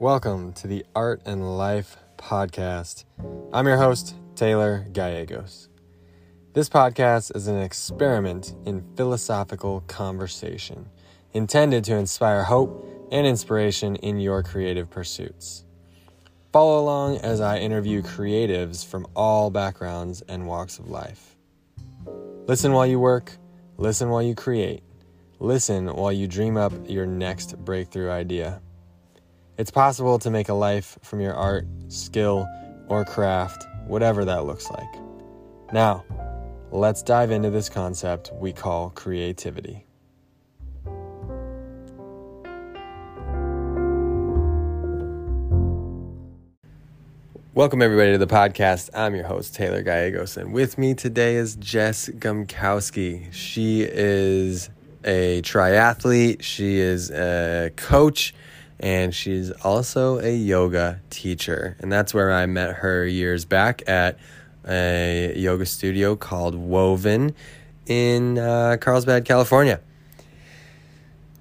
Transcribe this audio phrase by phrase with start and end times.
[0.00, 3.04] Welcome to the Art and Life Podcast.
[3.52, 5.68] I'm your host, Taylor Gallegos.
[6.54, 10.88] This podcast is an experiment in philosophical conversation
[11.34, 12.82] intended to inspire hope
[13.12, 15.66] and inspiration in your creative pursuits.
[16.50, 21.36] Follow along as I interview creatives from all backgrounds and walks of life.
[22.46, 23.36] Listen while you work,
[23.76, 24.82] listen while you create,
[25.40, 28.62] listen while you dream up your next breakthrough idea.
[29.60, 32.48] It's possible to make a life from your art, skill,
[32.88, 34.88] or craft, whatever that looks like.
[35.70, 36.02] Now,
[36.70, 39.84] let's dive into this concept we call creativity.
[47.52, 48.88] Welcome, everybody, to the podcast.
[48.94, 53.30] I'm your host, Taylor Gallegos, and with me today is Jess Gumkowski.
[53.30, 54.70] She is
[55.04, 58.32] a triathlete, she is a coach,
[58.80, 61.76] and she's also a yoga teacher.
[61.80, 64.18] And that's where I met her years back at
[64.66, 67.34] a yoga studio called Woven
[67.86, 69.80] in uh, Carlsbad, California.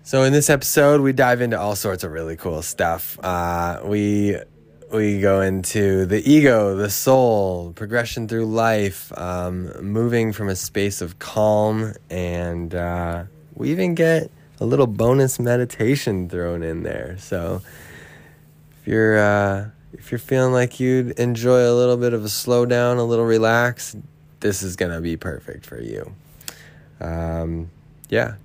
[0.03, 3.17] So in this episode, we dive into all sorts of really cool stuff.
[3.23, 4.37] Uh, we
[4.91, 11.01] we go into the ego, the soul, progression through life, um, moving from a space
[11.01, 17.15] of calm, and uh, we even get a little bonus meditation thrown in there.
[17.19, 17.61] So
[18.79, 22.97] if you're uh, if you're feeling like you'd enjoy a little bit of a slowdown,
[22.97, 23.95] a little relax,
[24.39, 26.13] this is gonna be perfect for you.
[26.99, 27.69] Um,
[28.09, 28.35] yeah,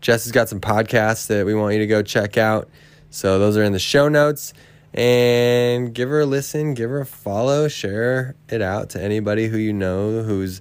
[0.00, 2.68] Jess has got some podcasts that we want you to go check out.
[3.10, 4.52] So those are in the show notes
[4.94, 9.56] and give her a listen, give her a follow, share it out to anybody who
[9.56, 10.60] you know who's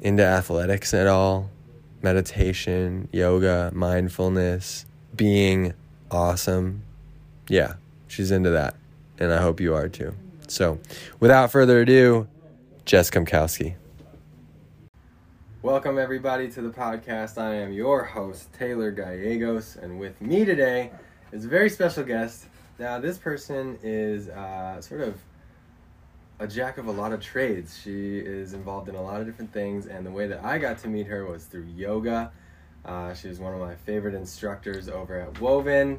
[0.00, 1.50] into athletics at all,
[2.02, 5.74] meditation, yoga, mindfulness, being
[6.10, 6.82] awesome.
[7.48, 7.74] Yeah,
[8.06, 8.76] she's into that,
[9.18, 10.14] and I hope you are too.
[10.46, 10.78] So,
[11.20, 12.28] without further ado,
[12.84, 13.74] Jess Gumkowski.
[15.62, 17.36] Welcome, everybody, to the podcast.
[17.36, 20.92] I am your host, Taylor Gallegos, and with me today
[21.32, 22.46] is a very special guest.
[22.78, 25.18] Now, this person is uh, sort of
[26.40, 27.78] a jack of a lot of trades.
[27.82, 30.78] She is involved in a lot of different things, and the way that I got
[30.78, 32.32] to meet her was through yoga.
[32.84, 35.98] Uh, she was one of my favorite instructors over at Woven,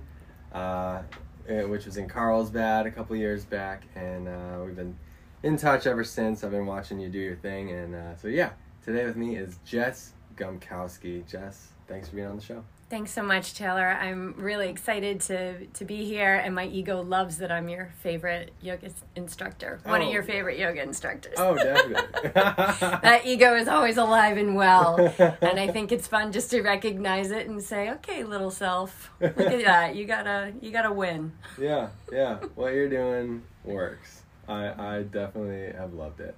[0.54, 1.02] uh,
[1.48, 4.98] eh, which was in Carlsbad a couple years back, and uh, we've been
[5.44, 6.44] in touch ever since.
[6.44, 8.52] I've been watching you do your thing, and uh, so yeah,
[8.84, 11.28] today with me is Jess Gumkowski.
[11.28, 12.64] Jess, thanks for being on the show.
[12.90, 13.86] Thanks so much, Taylor.
[13.88, 18.52] I'm really excited to, to be here, and my ego loves that I'm your favorite
[18.62, 19.80] yoga instructor.
[19.84, 20.08] One Oh.
[20.08, 21.36] of your favorite yoga instructors.
[21.38, 22.32] Oh, definitely.
[22.34, 27.30] that ego is always alive and well, and I think it's fun just to recognize
[27.30, 29.96] it and say, "Okay, little self, look at that.
[29.96, 32.38] You gotta you gotta win." yeah, yeah.
[32.56, 34.24] What you're doing works.
[34.48, 36.36] I, I definitely have loved it.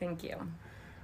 [0.00, 0.36] Thank you.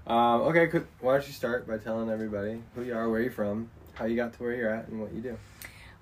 [0.07, 3.31] um, okay, could, why don't you start by telling everybody who you are, where you're
[3.31, 5.37] from, how you got to where you're at, and what you do.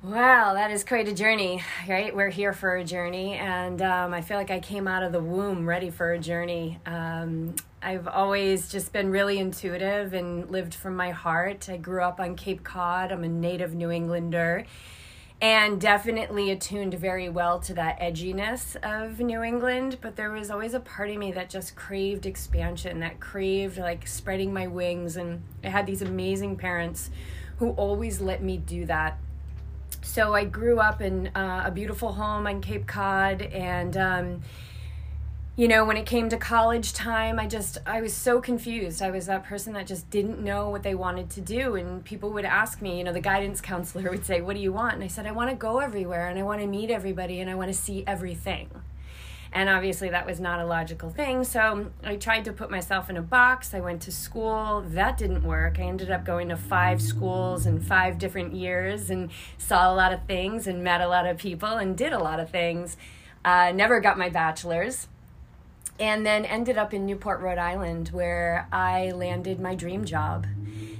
[0.02, 2.14] Wow, that is quite a journey, right?
[2.14, 5.22] We're here for a journey, and um, I feel like I came out of the
[5.22, 6.78] womb ready for a journey.
[6.84, 11.70] Um, I've always just been really intuitive and lived from my heart.
[11.70, 14.66] I grew up on Cape Cod, I'm a native New Englander,
[15.40, 19.96] and definitely attuned very well to that edginess of New England.
[20.02, 24.06] But there was always a part of me that just craved expansion, that craved like
[24.06, 27.10] spreading my wings, and I had these amazing parents
[27.58, 29.18] who always let me do that
[30.06, 34.42] so I grew up in uh, a beautiful home on Cape Cod, and um,
[35.56, 39.02] you know, when it came to college time, I just I was so confused.
[39.02, 42.30] I was that person that just didn't know what they wanted to do, and people
[42.30, 42.98] would ask me.
[42.98, 45.32] You know, the guidance counselor would say, "What do you want?" And I said, "I
[45.32, 48.04] want to go everywhere, and I want to meet everybody, and I want to see
[48.06, 48.70] everything."
[49.52, 51.44] And obviously, that was not a logical thing.
[51.44, 53.74] So I tried to put myself in a box.
[53.74, 54.84] I went to school.
[54.86, 55.78] That didn't work.
[55.78, 60.12] I ended up going to five schools in five different years and saw a lot
[60.12, 62.96] of things and met a lot of people and did a lot of things.
[63.44, 65.08] Uh, never got my bachelor's.
[65.98, 70.46] And then ended up in Newport, Rhode Island, where I landed my dream job.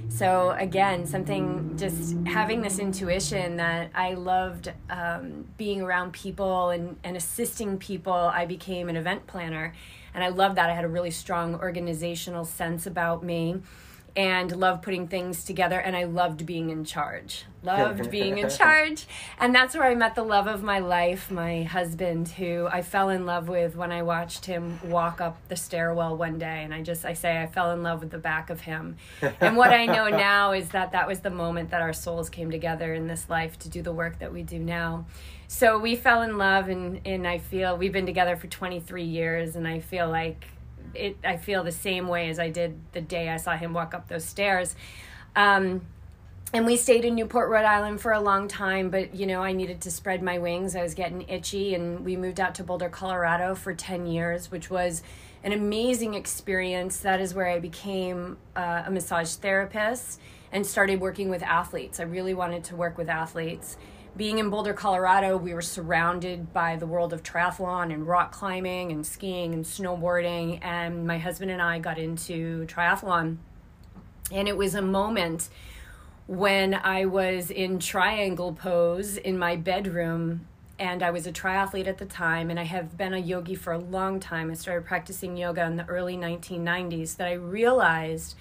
[0.09, 6.97] So again, something just having this intuition that I loved um, being around people and,
[7.03, 8.13] and assisting people.
[8.13, 9.75] I became an event planner,
[10.15, 10.69] and I loved that.
[10.69, 13.61] I had a really strong organizational sense about me,
[14.17, 17.45] and loved putting things together and I loved being in charge.
[17.61, 19.05] Loved being in charge.
[19.39, 23.09] And that's where I met the love of my life, my husband who I fell
[23.09, 26.81] in love with when I watched him walk up the stairwell one day and I
[26.81, 28.97] just I say I fell in love with the back of him.
[29.39, 32.49] And what I know now is that that was the moment that our souls came
[32.49, 35.05] together in this life to do the work that we do now.
[35.47, 39.55] So we fell in love and and I feel we've been together for 23 years
[39.55, 40.47] and I feel like
[40.93, 43.93] it I feel the same way as I did the day I saw him walk
[43.93, 44.75] up those stairs.
[45.35, 45.81] Um,
[46.53, 49.51] and we stayed in Newport, Rhode Island for a long time, but you know, I
[49.51, 50.75] needed to spread my wings.
[50.75, 54.69] I was getting itchy, and we moved out to Boulder, Colorado for 10 years, which
[54.69, 55.03] was
[55.43, 56.99] an amazing experience.
[56.99, 60.21] That is where I became uh, a massage therapist
[60.53, 61.99] and started working with athletes.
[61.99, 63.75] I really wanted to work with athletes
[64.17, 68.91] being in Boulder, Colorado, we were surrounded by the world of triathlon and rock climbing
[68.91, 70.59] and skiing and snowboarding.
[70.63, 73.37] And my husband and I got into triathlon.
[74.31, 75.49] And it was a moment
[76.25, 80.47] when I was in triangle pose in my bedroom.
[80.79, 83.73] And I was a triathlete at the time, and I have been a yogi for
[83.73, 84.51] a long time.
[84.51, 87.17] I started practicing yoga in the early 1990s.
[87.17, 88.35] That I realized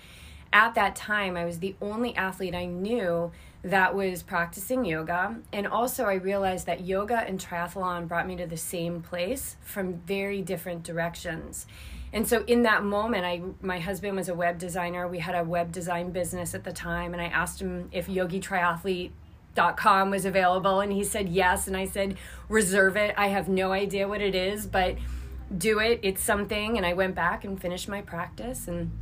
[0.52, 3.32] at that time I was the only athlete I knew
[3.62, 5.36] that was practicing yoga.
[5.52, 9.94] And also, I realized that yoga and triathlon brought me to the same place from
[10.06, 11.66] very different directions.
[12.12, 15.08] And so, in that moment, I my husband was a web designer.
[15.08, 18.40] We had a web design business at the time, and I asked him if Yogi
[18.40, 19.10] Triathlete
[19.56, 22.14] dot com was available and he said yes and i said
[22.48, 24.96] reserve it i have no idea what it is but
[25.56, 28.92] do it it's something and i went back and finished my practice and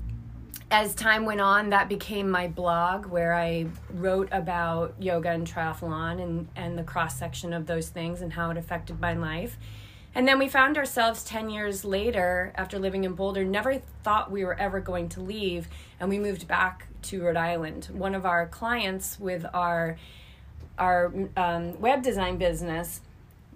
[0.74, 6.20] as time went on, that became my blog where I wrote about yoga and triathlon
[6.20, 9.56] and, and the cross section of those things and how it affected my life.
[10.16, 14.44] And then we found ourselves 10 years later, after living in Boulder, never thought we
[14.44, 15.68] were ever going to leave.
[16.00, 17.88] And we moved back to Rhode Island.
[17.92, 19.96] One of our clients with our,
[20.76, 23.00] our um, web design business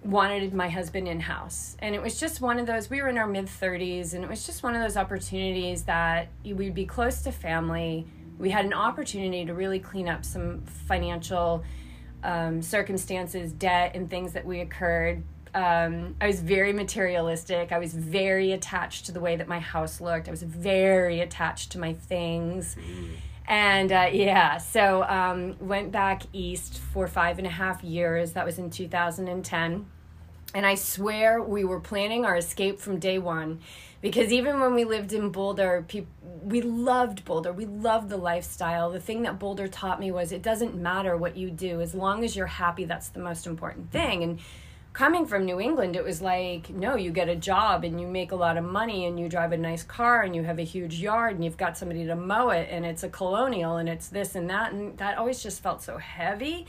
[0.03, 1.75] wanted my husband in house.
[1.79, 4.29] And it was just one of those, we were in our mid 30s, and it
[4.29, 8.05] was just one of those opportunities that we'd be close to family.
[8.37, 11.63] We had an opportunity to really clean up some financial
[12.23, 15.23] um, circumstances, debt, and things that we occurred.
[15.53, 17.71] Um, I was very materialistic.
[17.71, 20.27] I was very attached to the way that my house looked.
[20.27, 22.75] I was very attached to my things.
[22.75, 23.09] Mm.
[23.49, 28.33] And uh, yeah, so um, went back east for five and a half years.
[28.33, 29.87] That was in 2010.
[30.53, 33.59] And I swear we were planning our escape from day one
[34.01, 36.05] because even when we lived in Boulder, pe-
[36.43, 37.51] we loved Boulder.
[37.51, 38.91] We loved the lifestyle.
[38.91, 42.23] The thing that Boulder taught me was it doesn't matter what you do, as long
[42.23, 44.23] as you're happy, that's the most important thing.
[44.23, 44.39] And
[44.93, 48.31] coming from New England, it was like, no, you get a job and you make
[48.31, 50.99] a lot of money and you drive a nice car and you have a huge
[50.99, 54.35] yard and you've got somebody to mow it and it's a colonial and it's this
[54.35, 54.73] and that.
[54.73, 56.65] And that always just felt so heavy.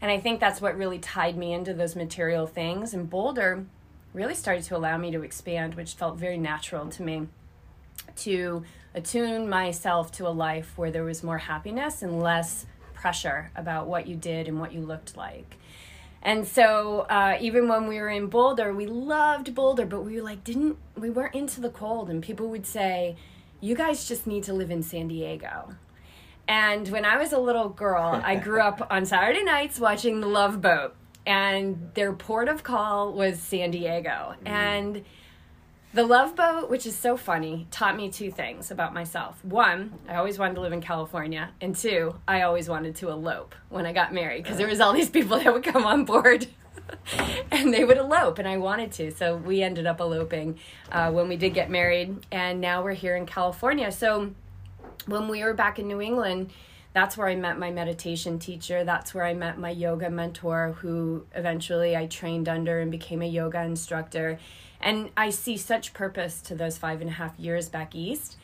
[0.00, 2.94] And I think that's what really tied me into those material things.
[2.94, 3.64] And Boulder
[4.12, 7.28] really started to allow me to expand, which felt very natural to me
[8.16, 8.64] to
[8.94, 14.06] attune myself to a life where there was more happiness and less pressure about what
[14.06, 15.56] you did and what you looked like.
[16.22, 20.22] And so uh, even when we were in Boulder, we loved Boulder, but we were
[20.22, 23.16] like didn't we weren't into the cold, and people would say,
[23.60, 25.74] "You guys just need to live in San Diego."
[26.46, 30.26] And when I was a little girl, I grew up on Saturday nights watching The
[30.26, 30.94] Love Boat,
[31.24, 34.48] and their port of call was San Diego, mm.
[34.48, 35.04] and
[35.92, 39.44] the Love Boat, which is so funny, taught me two things about myself.
[39.44, 43.56] One, I always wanted to live in California, and two, I always wanted to elope
[43.70, 46.46] when I got married because there was all these people that would come on board.
[47.50, 49.10] and they would elope, and I wanted to.
[49.10, 50.58] So we ended up eloping
[50.92, 53.90] uh, when we did get married, and now we're here in California.
[53.90, 54.32] So
[55.06, 56.52] when we were back in New England,
[56.92, 58.84] that's where I met my meditation teacher.
[58.84, 63.28] That's where I met my yoga mentor, who eventually I trained under and became a
[63.28, 64.38] yoga instructor.
[64.80, 68.36] And I see such purpose to those five and a half years back east.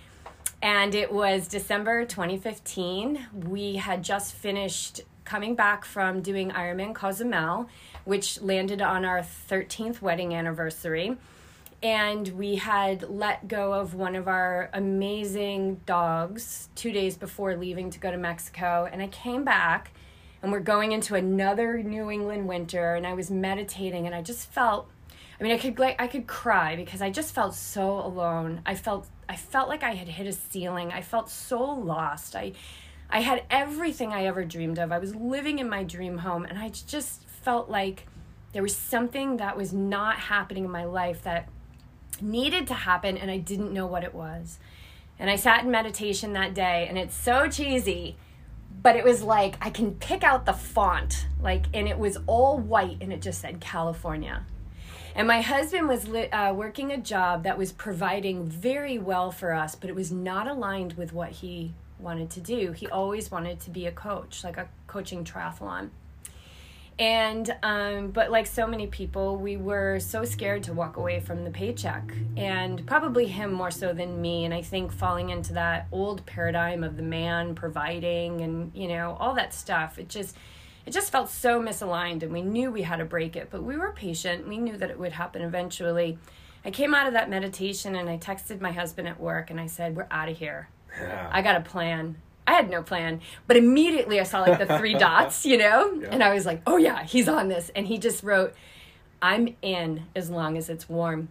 [0.63, 3.27] And it was December 2015.
[3.47, 7.69] We had just finished coming back from doing Ironman Cozumel,
[8.05, 11.17] which landed on our 13th wedding anniversary.
[11.83, 17.91] And we had let go of one of our amazing dogs two days before leaving
[17.91, 18.89] to go to Mexico.
[18.91, 19.93] And I came back,
[20.43, 22.95] and we're going into another New England winter.
[22.95, 24.89] And I was meditating, and I just felt
[25.39, 28.63] I mean, I could like I could cry because I just felt so alone.
[28.65, 30.93] I felt I felt like I had hit a ceiling.
[30.93, 32.35] I felt so lost.
[32.35, 32.53] I
[33.11, 34.93] I had everything I ever dreamed of.
[34.93, 38.07] I was living in my dream home and I just felt like
[38.53, 41.49] there was something that was not happening in my life that
[42.21, 44.59] needed to happen and I didn't know what it was.
[45.19, 48.17] And I sat in meditation that day, and it's so cheesy,
[48.83, 52.59] but it was like I can pick out the font, like, and it was all
[52.59, 54.45] white, and it just said California.
[55.17, 59.53] And my husband was li- uh, working a job that was providing very well for
[59.55, 62.73] us, but it was not aligned with what he wanted to do.
[62.73, 65.89] He always wanted to be a coach, like a coaching triathlon
[66.99, 71.45] and um, but like so many people we were so scared to walk away from
[71.45, 75.87] the paycheck and probably him more so than me and i think falling into that
[75.93, 80.35] old paradigm of the man providing and you know all that stuff it just
[80.87, 83.77] it just felt so misaligned and we knew we had to break it but we
[83.77, 86.19] were patient we knew that it would happen eventually
[86.65, 89.67] i came out of that meditation and i texted my husband at work and i
[89.67, 90.69] said we're out of here
[91.01, 91.29] yeah.
[91.33, 92.17] i got a plan
[92.47, 96.09] I had no plan, but immediately I saw like the three dots, you know, yeah.
[96.13, 97.71] and I was like, oh yeah, he's on this.
[97.75, 98.55] And he just wrote,
[99.21, 101.29] I'm in as long as it's warm.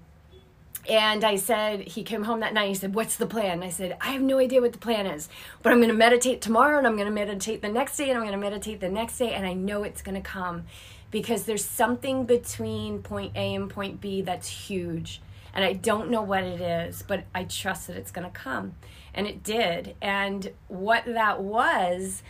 [0.87, 2.69] And I said, he came home that night.
[2.69, 3.63] He said, What's the plan?
[3.63, 5.29] I said, I have no idea what the plan is,
[5.63, 8.17] but I'm going to meditate tomorrow and I'm going to meditate the next day and
[8.17, 9.33] I'm going to meditate the next day.
[9.33, 10.65] And I know it's going to come
[11.11, 15.21] because there's something between point A and point B that's huge.
[15.53, 18.75] And I don't know what it is, but I trust that it's going to come
[19.13, 19.95] and it did.
[20.01, 22.21] And what that was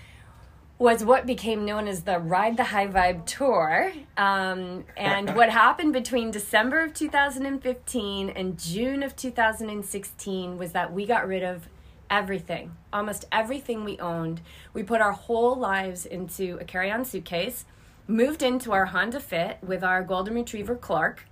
[0.78, 3.94] was what became known as the Ride the High Vibe Tour.
[4.18, 11.06] Um, and what happened between December of 2015 and June of 2016 was that we
[11.06, 11.70] got rid of
[12.10, 14.42] everything, almost everything we owned.
[14.74, 17.66] We put our whole lives into a carry on suitcase,
[18.08, 21.26] moved into our Honda Fit with our Golden Retriever Clark,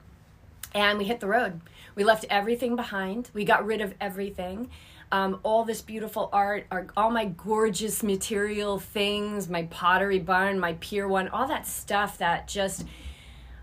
[0.73, 1.59] and we hit the road.
[1.95, 4.69] We left everything behind, we got rid of everything
[5.13, 6.65] um, all this beautiful art,
[6.97, 12.47] all my gorgeous material things, my pottery barn, my Pier 1, all that stuff that
[12.47, 12.83] just,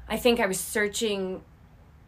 [0.09, 1.43] I think I was searching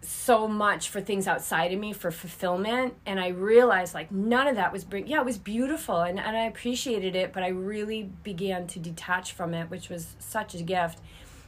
[0.00, 2.94] so much for things outside of me for fulfillment.
[3.04, 6.36] And i realized like none of that was bring yeah it was beautiful and, and
[6.36, 10.62] i appreciated it but i really began to detach from it which was such a
[10.62, 10.98] gift.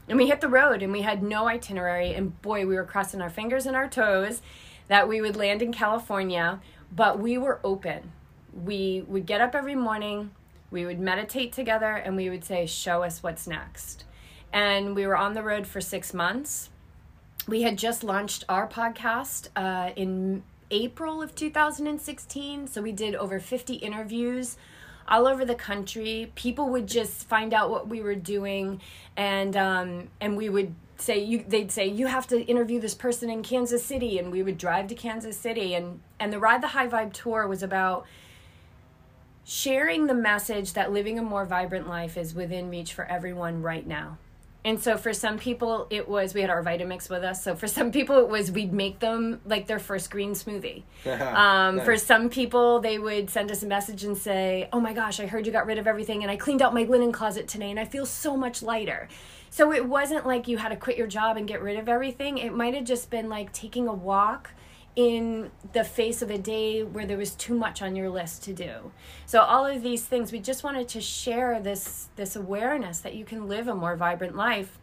[0.06, 3.20] And we hit the road and we had no itinerary and boy we were crossing
[3.20, 4.42] our fingers and our toes
[4.86, 6.60] that we would land in california
[6.94, 8.12] but we were open.
[8.52, 10.30] We would get up every morning,
[10.70, 14.04] we would meditate together, and we would say, Show us what's next.
[14.52, 16.70] And we were on the road for six months.
[17.46, 22.68] We had just launched our podcast uh, in April of 2016.
[22.68, 24.56] So we did over 50 interviews
[25.06, 26.32] all over the country.
[26.34, 28.80] People would just find out what we were doing,
[29.16, 33.30] and um, and we would say you they'd say you have to interview this person
[33.30, 36.68] in Kansas City and we would drive to Kansas City and and the ride the
[36.68, 38.06] high vibe tour was about
[39.44, 43.86] sharing the message that living a more vibrant life is within reach for everyone right
[43.86, 44.18] now.
[44.66, 47.42] And so for some people it was we had our Vitamix with us.
[47.44, 50.84] So for some people it was we'd make them like their first green smoothie.
[51.06, 51.84] um, nice.
[51.84, 55.26] For some people they would send us a message and say, "Oh my gosh, I
[55.26, 57.78] heard you got rid of everything and I cleaned out my linen closet today and
[57.78, 59.08] I feel so much lighter."
[59.54, 62.38] So it wasn't like you had to quit your job and get rid of everything.
[62.38, 64.50] It might have just been like taking a walk
[64.96, 68.52] in the face of a day where there was too much on your list to
[68.52, 68.90] do.
[69.26, 73.24] So all of these things we just wanted to share this this awareness that you
[73.24, 74.76] can live a more vibrant life.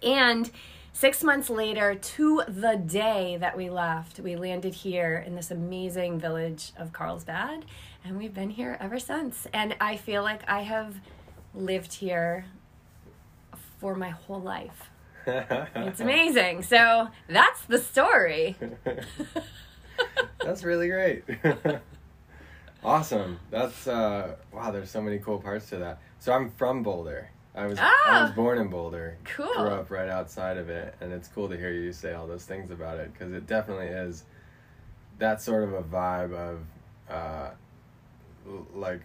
[0.00, 0.48] And
[0.92, 6.20] 6 months later to the day that we left, we landed here in this amazing
[6.20, 7.64] village of Carlsbad
[8.04, 9.48] and we've been here ever since.
[9.52, 11.00] And I feel like I have
[11.52, 12.44] lived here
[13.78, 14.90] for my whole life.
[15.26, 16.62] it's amazing.
[16.62, 18.56] So that's the story.
[20.44, 21.24] that's really great.
[22.84, 23.38] awesome.
[23.50, 26.00] That's uh wow, there's so many cool parts to that.
[26.18, 27.30] So I'm from Boulder.
[27.54, 29.18] I was ah, I was born in Boulder.
[29.24, 29.52] Cool.
[29.54, 32.44] Grew up right outside of it, and it's cool to hear you say all those
[32.44, 34.24] things about it because it definitely is
[35.18, 36.60] that sort of a vibe of
[37.10, 37.50] uh,
[38.74, 39.00] like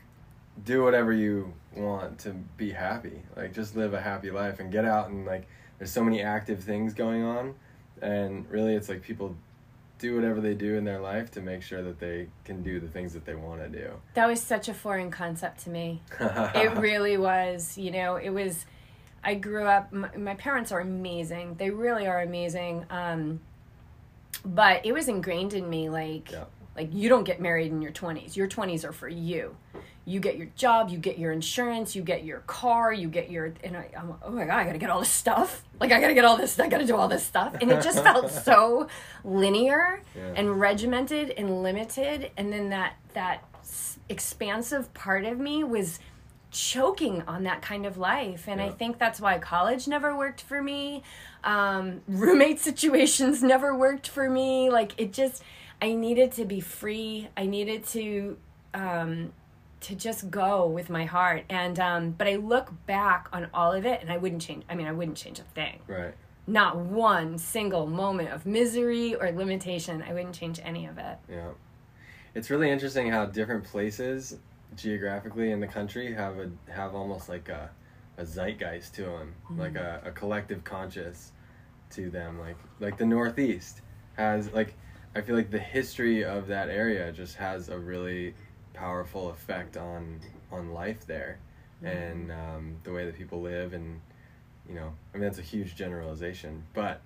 [0.65, 3.21] do whatever you want to be happy.
[3.35, 6.63] Like just live a happy life and get out and like there's so many active
[6.63, 7.55] things going on
[8.01, 9.35] and really it's like people
[9.99, 12.87] do whatever they do in their life to make sure that they can do the
[12.87, 13.89] things that they want to do.
[14.15, 16.01] That was such a foreign concept to me.
[16.19, 18.65] it really was, you know, it was
[19.23, 21.55] I grew up my, my parents are amazing.
[21.55, 22.85] They really are amazing.
[22.89, 23.39] Um
[24.45, 26.45] but it was ingrained in me like yeah.
[26.75, 28.35] like you don't get married in your 20s.
[28.35, 29.55] Your 20s are for you
[30.05, 33.53] you get your job, you get your insurance, you get your car, you get your
[33.63, 35.63] and I, am oh my god, I gotta get all this stuff.
[35.79, 38.03] Like I gotta get all this, I gotta do all this stuff, and it just
[38.03, 38.87] felt so
[39.23, 40.33] linear yeah.
[40.35, 42.31] and regimented and limited.
[42.35, 43.43] And then that that
[44.09, 45.99] expansive part of me was
[46.51, 48.67] choking on that kind of life, and yeah.
[48.67, 51.03] I think that's why college never worked for me.
[51.45, 54.69] Um, roommate situations never worked for me.
[54.69, 55.41] Like it just
[55.81, 57.29] I needed to be free.
[57.37, 58.37] I needed to
[58.73, 59.31] um,
[59.83, 61.45] to just go with my heart.
[61.49, 64.63] And um, but I look back on all of it, and I wouldn't change.
[64.69, 65.79] I mean, I wouldn't change a thing.
[65.87, 66.13] Right.
[66.45, 70.03] Not one single moment of misery or limitation.
[70.07, 71.17] I wouldn't change any of it.
[71.29, 71.51] Yeah.
[72.35, 74.37] It's really interesting how different places
[74.75, 77.69] geographically in the country have a have almost like a,
[78.17, 79.59] a zeitgeist to them, mm-hmm.
[79.59, 81.31] like a, a collective conscious
[81.91, 82.39] to them.
[82.39, 83.81] Like like the Northeast
[84.17, 84.73] has like
[85.15, 88.33] I feel like the history of that area just has a really
[88.73, 90.19] powerful effect on
[90.51, 91.39] on life there,
[91.83, 91.97] mm-hmm.
[91.97, 93.99] and um, the way that people live, and
[94.67, 97.01] you know, I mean that's a huge generalization, but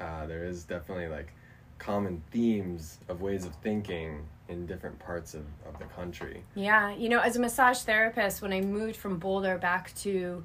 [0.00, 1.32] uh, there is definitely like
[1.78, 6.44] common themes of ways of thinking in different parts of, of the country.
[6.54, 10.44] Yeah, you know, as a massage therapist, when I moved from Boulder back to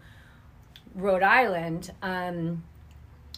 [0.95, 2.63] Rhode Island, um,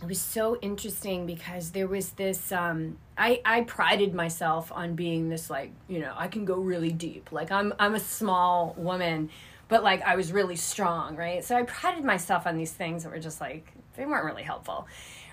[0.01, 5.29] it was so interesting because there was this um, I, I prided myself on being
[5.29, 7.31] this like you know i can go really deep.
[7.31, 9.29] Like i'm i'm a small woman
[9.67, 11.43] but like i was really strong right?
[11.43, 14.87] So i prided myself on these things that were just like they weren't really helpful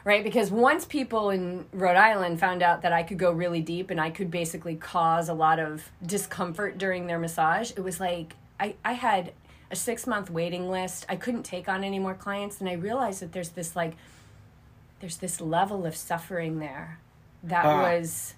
[0.04, 0.22] right?
[0.22, 4.00] Because once people in rhode island found out that i could go really deep and
[4.00, 8.74] i could basically cause a lot of discomfort during their massage it was like i,
[8.84, 9.32] I had
[9.70, 11.06] a six month waiting list.
[11.08, 12.60] I couldn't take on any more clients.
[12.60, 13.94] And i realized that there's this like
[15.00, 16.98] there's this level of suffering there
[17.42, 18.34] that uh, was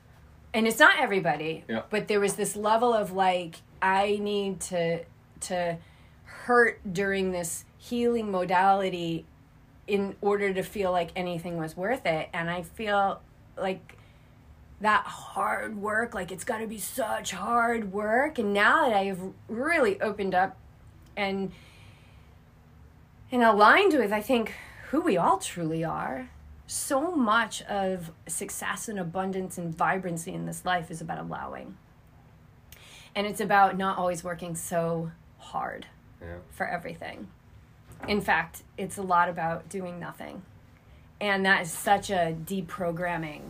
[0.53, 1.83] and it's not everybody yeah.
[1.91, 5.01] but there was this level of like i need to
[5.41, 5.77] to
[6.25, 9.25] hurt during this healing modality
[9.87, 12.29] in order to feel like anything was worth it.
[12.33, 13.21] And i feel
[13.57, 13.97] like
[14.81, 18.39] that hard work like it's got to be such hard work.
[18.39, 20.57] And now that i've really opened up
[21.17, 21.53] and
[23.33, 24.53] and aligned with i think
[24.91, 26.31] who we all truly are
[26.69, 31.79] so much of success and abundance and vibrancy in this life is about allowing.
[33.15, 35.87] And it's about not always working so hard
[36.21, 36.37] yeah.
[36.51, 37.29] for everything.
[38.07, 40.43] In fact, it's a lot about doing nothing.
[41.21, 43.41] And that is such a deprogramming.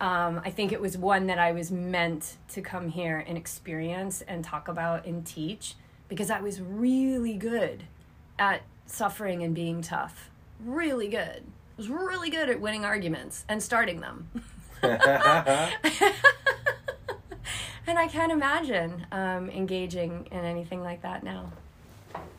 [0.00, 4.22] Um, I think it was one that I was meant to come here and experience
[4.22, 5.76] and talk about and teach
[6.08, 7.84] because I was really good
[8.40, 10.30] at suffering and being tough.
[10.60, 11.44] Really good
[11.76, 14.28] was really good at winning arguments and starting them.
[14.82, 15.08] and
[17.86, 21.52] I can't imagine um, engaging in anything like that now.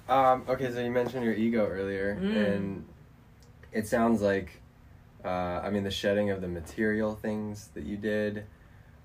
[0.09, 2.55] Um, okay, so you mentioned your ego earlier, mm.
[2.55, 2.85] and
[3.71, 4.61] it sounds like,
[5.25, 8.45] uh, I mean, the shedding of the material things that you did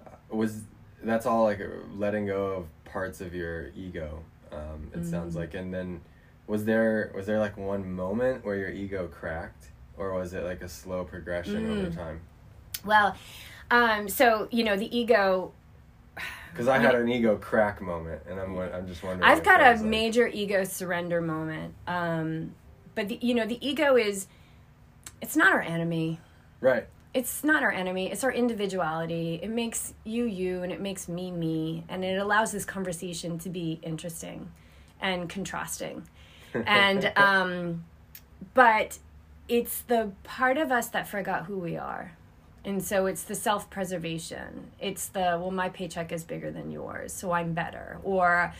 [0.07, 0.63] uh, was
[1.03, 1.61] that's all like
[1.97, 4.23] letting go of parts of your ego.
[4.53, 5.11] Um, it mm.
[5.11, 6.01] sounds like, and then
[6.47, 9.72] was there was there like one moment where your ego cracked?
[10.03, 11.87] Or was it like a slow progression mm.
[11.87, 12.21] over time?
[12.85, 13.17] Well,
[13.71, 15.53] um, so you know the ego.
[16.53, 19.23] Because I had an ego crack moment, and I'm I'm just wondering.
[19.23, 19.81] I've got a like...
[19.81, 22.55] major ego surrender moment, um,
[22.95, 24.27] but the, you know the ego is,
[25.23, 26.21] it's not our enemy.
[26.61, 26.87] Right.
[27.15, 28.11] It's not our enemy.
[28.11, 29.41] It's our individuality.
[29.43, 33.49] It makes you you, and it makes me me, and it allows this conversation to
[33.49, 34.51] be interesting,
[35.01, 36.07] and contrasting,
[36.67, 37.85] and um,
[38.53, 38.99] but
[39.53, 42.17] it's the part of us that forgot who we are.
[42.65, 44.71] And so it's the self preservation.
[44.81, 47.99] It's the, well, my paycheck is bigger than yours, so I'm better.
[48.03, 48.55] Or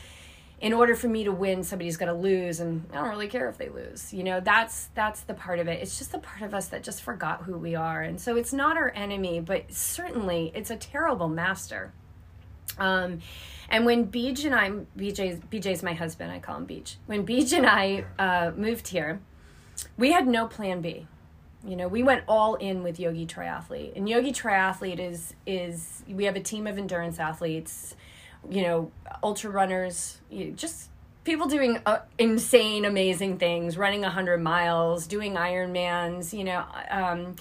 [0.61, 3.49] in order for me to win, somebody's got to lose, and I don't really care
[3.49, 4.13] if they lose.
[4.13, 5.81] You know, that's that's the part of it.
[5.81, 8.03] It's just the part of us that just forgot who we are.
[8.03, 11.91] And so it's not our enemy, but certainly it's a terrible master.
[12.77, 13.19] Um,
[13.67, 16.97] and when Beej and I, BJ's, BJ's my husband, I call him Beej.
[17.07, 19.19] When Beej and I uh, moved here,
[19.97, 21.07] we had no plan B.
[21.65, 23.95] You know, we went all in with Yogi Triathlete.
[23.95, 27.95] And Yogi Triathlete is is we have a team of endurance athletes,
[28.49, 28.91] you know,
[29.21, 30.89] ultra runners, you know, just
[31.23, 37.35] people doing uh, insane amazing things, running 100 miles, doing Ironmans, you know, um,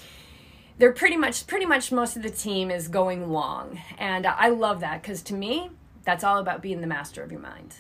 [0.79, 3.81] they're pretty much pretty much most of the team is going long.
[3.99, 5.71] And I love that cuz to me,
[6.05, 7.77] that's all about being the master of your mind.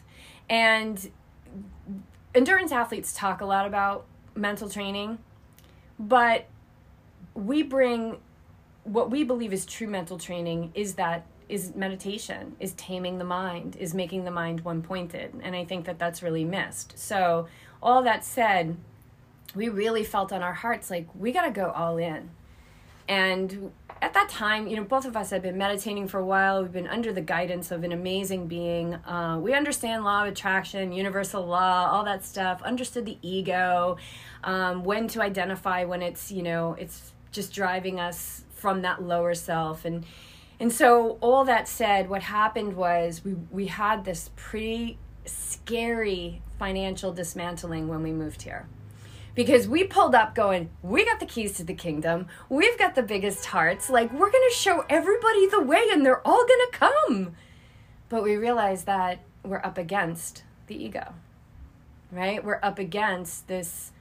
[0.48, 1.10] And
[2.34, 5.18] endurance athletes talk a lot about mental training,
[5.98, 6.46] but
[7.34, 8.18] we bring
[8.84, 13.76] what we believe is true mental training is that is meditation is taming the mind
[13.76, 16.98] is making the mind one pointed and i think that that's really missed.
[16.98, 17.46] So
[17.82, 18.76] all that said
[19.54, 22.30] we really felt on our hearts like we got to go all in
[23.08, 26.60] and at that time, you know, both of us had been meditating for a while.
[26.62, 28.94] We've been under the guidance of an amazing being.
[28.94, 32.60] Uh, we understand law of attraction, universal law, all that stuff.
[32.62, 33.96] Understood the ego,
[34.42, 39.34] um, when to identify when it's you know it's just driving us from that lower
[39.34, 40.04] self and
[40.60, 47.12] And so, all that said, what happened was we, we had this pretty scary financial
[47.12, 48.68] dismantling when we moved here.
[49.34, 52.26] Because we pulled up going, we got the keys to the kingdom.
[52.48, 53.88] We've got the biggest hearts.
[53.88, 57.36] Like, we're going to show everybody the way and they're all going to come.
[58.08, 61.14] But we realized that we're up against the ego,
[62.10, 62.44] right?
[62.44, 63.92] We're up against this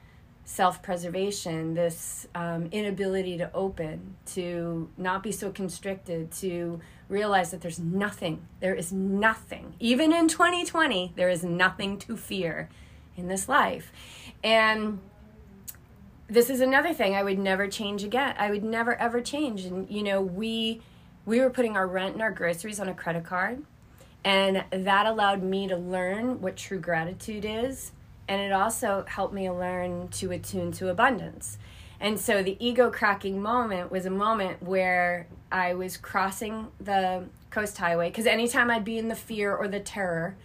[0.44, 7.62] self preservation, this um, inability to open, to not be so constricted, to realize that
[7.62, 12.70] there's nothing, there is nothing, even in 2020, there is nothing to fear
[13.18, 13.92] in this life.
[14.44, 15.00] And
[16.32, 18.34] this is another thing I would never change again.
[18.40, 19.66] I would never ever change.
[19.66, 20.82] And you know, we
[21.26, 23.64] we were putting our rent and our groceries on a credit card,
[24.24, 27.92] and that allowed me to learn what true gratitude is
[28.32, 31.58] and it also helped me learn to attune to abundance.
[32.00, 37.78] And so the ego cracking moment was a moment where I was crossing the coast
[37.78, 40.38] highway because anytime I'd be in the fear or the terror,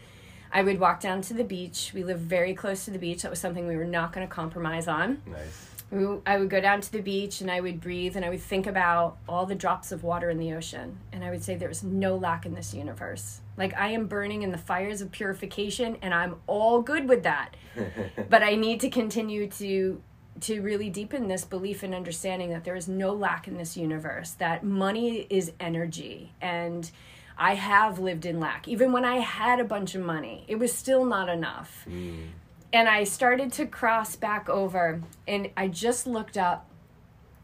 [0.53, 1.93] I would walk down to the beach.
[1.95, 3.23] We live very close to the beach.
[3.23, 5.23] That was something we were not going to compromise on.
[5.25, 5.76] Nice.
[5.93, 8.67] I would go down to the beach and I would breathe and I would think
[8.67, 10.99] about all the drops of water in the ocean.
[11.13, 13.41] And I would say, There is no lack in this universe.
[13.57, 17.55] Like I am burning in the fires of purification and I'm all good with that.
[18.29, 20.03] but I need to continue to
[20.39, 24.33] to really deepen this belief and understanding that there is no lack in this universe,
[24.33, 26.35] that money is energy.
[26.43, 26.91] And
[27.39, 28.69] I have lived in lack.
[28.69, 31.87] Even when I had a bunch of money, it was still not enough.
[31.89, 32.27] Mm
[32.73, 36.69] and I started to cross back over, and I just looked up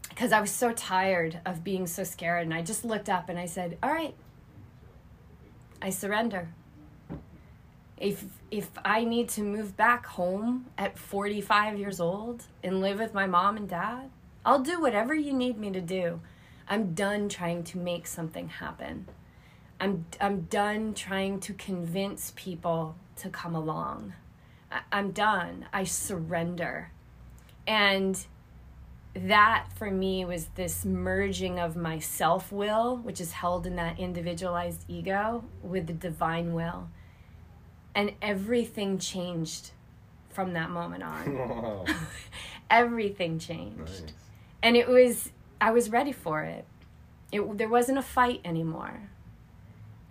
[0.09, 2.43] because I was so tired of being so scared.
[2.43, 4.13] And I just looked up and I said, All right,
[5.81, 6.49] I surrender.
[7.97, 13.13] If, if I need to move back home at 45 years old and live with
[13.13, 14.09] my mom and dad,
[14.45, 16.19] I'll do whatever you need me to do.
[16.67, 19.07] I'm done trying to make something happen.
[19.79, 24.13] I'm, I'm done trying to convince people to come along.
[24.91, 25.65] I'm done.
[25.73, 26.91] I surrender.
[27.67, 28.25] And
[29.15, 33.99] that for me was this merging of my self will, which is held in that
[33.99, 36.89] individualized ego, with the divine will.
[37.95, 39.71] And everything changed
[40.29, 41.85] from that moment on.
[42.69, 43.77] everything changed.
[43.77, 44.13] Nice.
[44.63, 45.31] And it was,
[45.61, 46.65] I was ready for it.
[47.31, 47.57] it.
[47.57, 49.09] There wasn't a fight anymore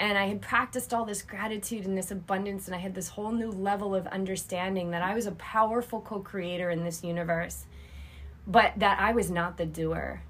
[0.03, 3.31] and I had practiced all this gratitude and this abundance, and I had this whole
[3.31, 7.67] new level of understanding that I was a powerful co creator in this universe,
[8.45, 10.21] but that I was not the doer.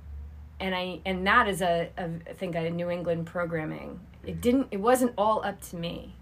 [0.61, 3.99] And I and that is a, a I think a New England programming.
[4.27, 6.17] It didn't it wasn't all up to me.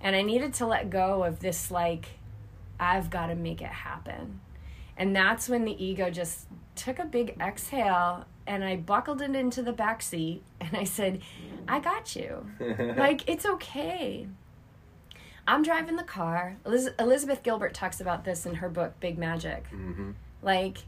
[0.00, 2.06] And I needed to let go of this like
[2.80, 4.40] I've got to make it happen.
[4.96, 9.62] And that's when the ego just took a big exhale and I buckled it into
[9.62, 11.20] the back seat and I said,
[11.68, 12.46] I got you.
[12.96, 14.28] like, it's okay.
[15.48, 16.56] I'm driving the car.
[16.64, 19.64] Eliz- Elizabeth Gilbert talks about this in her book, Big Magic.
[19.72, 20.12] Mm-hmm.
[20.42, 20.78] Like,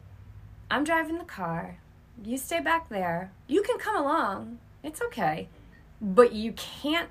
[0.70, 1.78] I'm driving the car.
[2.24, 3.32] You stay back there.
[3.46, 4.58] You can come along.
[4.82, 5.48] It's okay.
[6.00, 7.08] But you can't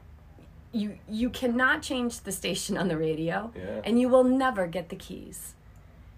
[0.74, 3.82] you you cannot change the station on the radio yeah.
[3.86, 5.54] and you will never get the keys.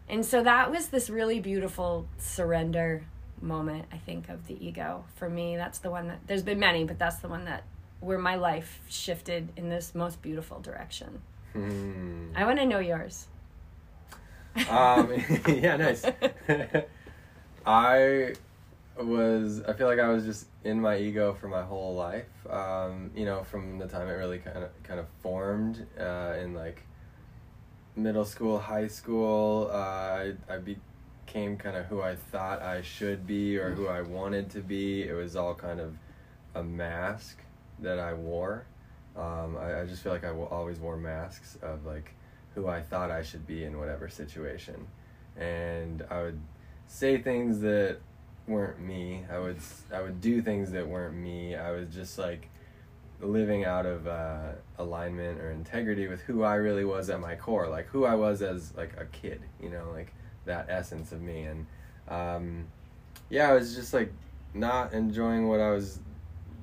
[0.08, 3.04] And so that was this really beautiful surrender
[3.42, 5.04] moment I think of the ego.
[5.16, 7.64] For me, that's the one that there's been many, but that's the one that
[8.00, 11.22] where my life shifted in this most beautiful direction.
[11.54, 12.32] Hmm.
[12.36, 13.28] I want to know yours.
[14.70, 15.14] um,
[15.48, 16.06] yeah, nice.
[17.66, 18.34] I
[18.98, 22.26] was I feel like I was just in my ego for my whole life.
[22.50, 26.54] Um, you know, from the time it really kind of kind of formed uh, in
[26.54, 26.84] like
[27.96, 29.70] middle school, high school.
[29.72, 30.78] Uh, I I be,
[31.30, 35.04] became kind of who I thought I should be or who I wanted to be.
[35.04, 35.96] It was all kind of
[36.56, 37.38] a mask
[37.80, 38.66] that I wore.
[39.16, 42.16] Um, I, I just feel like I always wore masks of like
[42.56, 44.88] who I thought I should be in whatever situation.
[45.38, 46.40] And I would
[46.88, 48.00] say things that
[48.48, 49.24] weren't me.
[49.32, 49.60] I would
[49.94, 51.56] I would do things that weren't me.
[51.56, 52.50] I was just like
[53.22, 57.68] living out of uh, alignment or integrity with who I really was at my core,
[57.68, 59.44] like who I was as like a kid.
[59.62, 60.12] You know, like
[60.46, 61.44] that essence of me.
[61.44, 61.66] And
[62.08, 62.68] um,
[63.30, 64.12] yeah i was just like
[64.56, 66.00] not enjoying what i was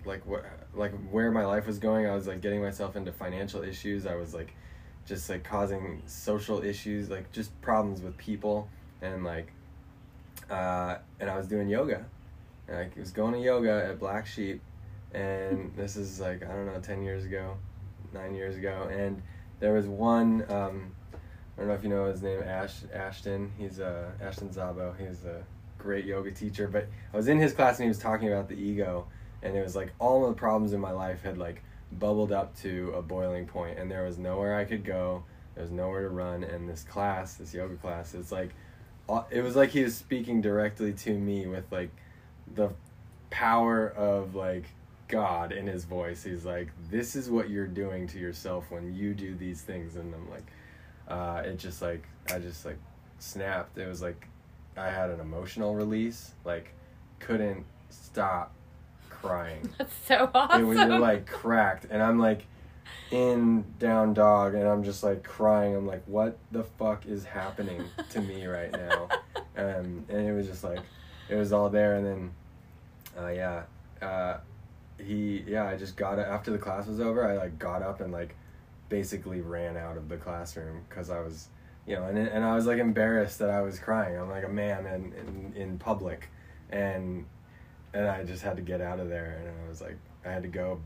[0.05, 0.45] like what
[0.77, 2.07] like where my life was going.
[2.07, 4.07] I was like getting myself into financial issues.
[4.07, 4.55] I was like
[5.07, 8.69] just like causing social issues like just problems with people.
[9.03, 9.53] And like
[10.51, 12.05] uh, and i was doing yoga.
[12.69, 14.61] And i was going to yoga at black sheep.
[15.13, 17.57] And this is like i don't know 10 years ago
[18.13, 18.89] 9 years ago.
[18.91, 19.23] And
[19.61, 20.93] there was one um,
[21.57, 23.51] I don't know if you know his name, Ash Ashton.
[23.57, 24.95] He's uh, Ashton Zabo.
[24.99, 25.43] He's a
[25.79, 26.69] great yoga teacher.
[26.69, 29.07] But I was in his class and he was talking about the ego,
[29.43, 32.93] and it was like all the problems in my life had like bubbled up to
[32.97, 36.45] a boiling point and there was nowhere I could go there was nowhere to run
[36.45, 38.51] and this class this yoga class it's like
[39.09, 41.91] uh, it was like he was speaking directly to me with like
[42.55, 42.71] the
[43.31, 44.65] power of like
[45.09, 49.15] God in his voice he's like this is what you're doing to yourself when you
[49.15, 50.47] do these things and I'm like
[51.09, 52.79] uh, it just like I just like
[53.19, 54.29] snapped it was like
[54.77, 56.73] I had an emotional release like
[57.19, 58.53] couldn't stop
[59.27, 59.69] crying.
[59.79, 60.63] That's so awesome.
[60.63, 62.47] It was like cracked, and I'm like
[63.11, 65.75] in down dog, and I'm just like crying.
[65.75, 69.09] I'm like, what the fuck is happening to me right now?
[69.57, 70.81] Um, and it was just like,
[71.29, 72.31] it was all there, and then,
[73.19, 73.63] uh, yeah,
[74.03, 74.39] uh,
[74.99, 77.27] he, yeah, I just got it after the class was over.
[77.27, 78.35] I like got up and like
[78.89, 81.49] basically ran out of the classroom because I was,
[81.87, 84.19] you know, and and I was like embarrassed that I was crying.
[84.19, 86.29] I'm like a man in in, in public,
[86.71, 87.25] and
[87.93, 89.39] and I just had to get out of there.
[89.41, 90.81] And I was like, I had to go,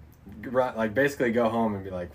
[0.52, 2.10] like basically go home and be like,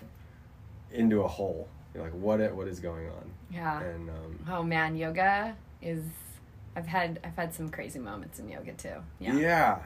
[0.92, 1.68] into a hole.
[1.92, 3.30] Be like, what it, what is going on?
[3.50, 3.80] Yeah.
[3.82, 6.02] And um, oh man, yoga is.
[6.74, 9.02] I've had I've had some crazy moments in yoga too.
[9.18, 9.34] Yeah.
[9.38, 9.78] yeah,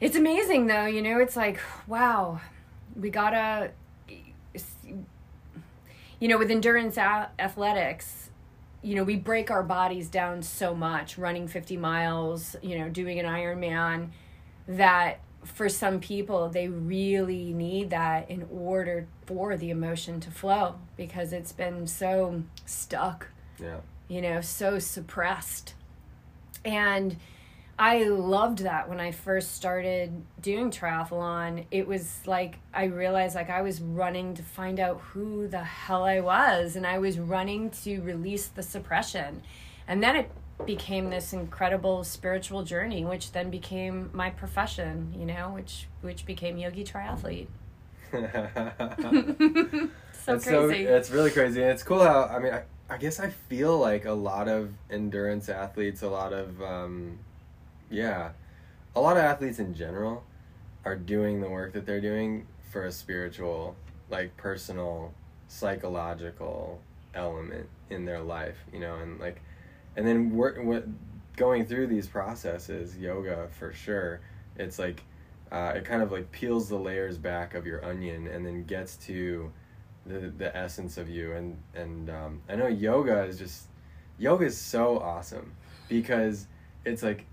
[0.00, 2.40] It's amazing though, you know, it's like, wow,
[2.94, 3.72] we gotta,
[6.24, 8.30] you know, with endurance a- athletics,
[8.80, 13.20] you know, we break our bodies down so much, running 50 miles, you know, doing
[13.20, 14.08] an Ironman,
[14.66, 20.76] that for some people, they really need that in order for the emotion to flow
[20.96, 23.28] because it's been so stuck
[23.60, 25.74] yeah, you know, so suppressed.
[26.64, 27.18] And
[27.78, 31.64] I loved that when I first started doing triathlon.
[31.70, 36.04] It was like I realized like I was running to find out who the hell
[36.04, 39.42] I was and I was running to release the suppression.
[39.88, 40.30] And then it
[40.66, 46.56] became this incredible spiritual journey which then became my profession, you know, which which became
[46.56, 47.48] yogi triathlete.
[50.24, 50.84] so it's so crazy.
[50.84, 54.04] it's really crazy, and it's cool how I mean I, I guess I feel like
[54.04, 57.18] a lot of endurance athletes, a lot of um,
[57.90, 58.30] yeah,
[58.94, 60.24] a lot of athletes in general
[60.84, 63.76] are doing the work that they're doing for a spiritual,
[64.10, 65.12] like personal,
[65.48, 66.80] psychological
[67.14, 69.40] element in their life, you know, and like,
[69.96, 70.86] and then work what
[71.36, 74.20] going through these processes, yoga for sure.
[74.56, 75.02] It's like
[75.50, 78.96] uh, it kind of like peels the layers back of your onion and then gets
[78.96, 79.52] to
[80.06, 83.68] the the essence of you and and um, I know yoga is just
[84.18, 85.52] yoga is so awesome
[85.88, 86.46] because
[86.84, 87.24] it's like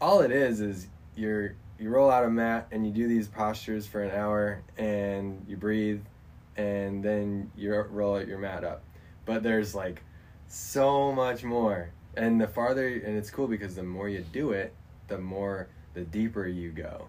[0.00, 3.86] all it is is you're you roll out a mat and you do these postures
[3.86, 6.02] for an hour and you breathe
[6.56, 8.82] and then you roll out your mat up
[9.24, 10.02] but there's like
[10.46, 14.72] so much more and the farther and it's cool because the more you do it
[15.08, 17.06] the more the deeper you go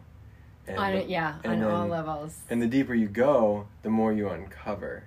[0.68, 2.40] and on the- yeah, on and all levels.
[2.50, 5.04] and the deeper you go, the more you uncover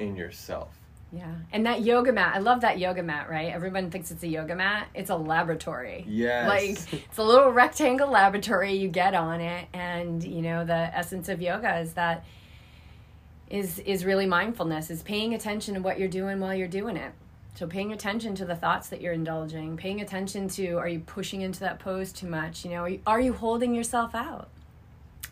[0.00, 0.80] in yourself.
[1.16, 1.34] Yeah.
[1.52, 3.52] And that yoga mat, I love that yoga mat, right?
[3.52, 4.88] Everyone thinks it's a yoga mat.
[4.94, 6.04] It's a laboratory.
[6.06, 6.48] Yes.
[6.48, 11.28] Like it's a little rectangle laboratory you get on it and you know the essence
[11.28, 12.24] of yoga is that
[13.48, 17.12] is is really mindfulness, is paying attention to what you're doing while you're doing it.
[17.54, 21.40] So paying attention to the thoughts that you're indulging, paying attention to are you pushing
[21.40, 24.48] into that pose too much, you know, are you, are you holding yourself out?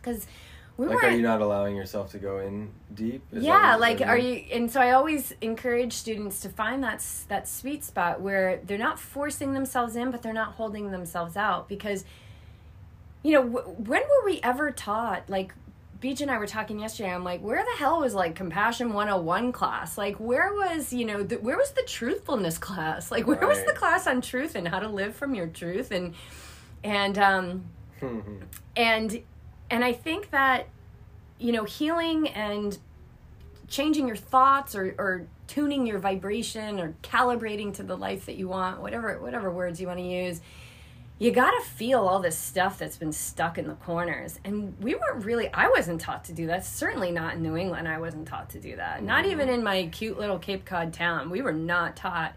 [0.03, 0.27] Cuz
[0.77, 3.23] we like, are you not allowing yourself to go in deep?
[3.33, 7.49] Is yeah like are you and so i always encourage students to find that that
[7.49, 12.05] sweet spot where they're not forcing themselves in but they're not holding themselves out because
[13.23, 15.55] you know w- when were we ever taught like
[16.05, 17.11] Beej and I were talking yesterday.
[17.11, 19.97] I'm like, where the hell was like compassion 101 class?
[19.97, 23.11] Like, where was, you know, the, where was the truthfulness class?
[23.11, 25.93] Like, where was the class on truth and how to live from your truth?
[25.93, 26.15] And,
[26.83, 27.65] and, um,
[28.77, 29.23] and
[29.71, 30.69] and i think that
[31.39, 32.79] you know healing and
[33.67, 38.49] changing your thoughts or, or tuning your vibration or calibrating to the life that you
[38.49, 40.41] want whatever whatever words you want to use
[41.19, 44.41] you got to feel all this stuff that's been stuck in the corners.
[44.45, 47.87] And we weren't really i wasn't taught to do that certainly not in new england
[47.87, 49.03] i wasn't taught to do that.
[49.03, 49.33] Not mm-hmm.
[49.33, 51.31] even in my cute little cape cod town.
[51.31, 52.35] We were not taught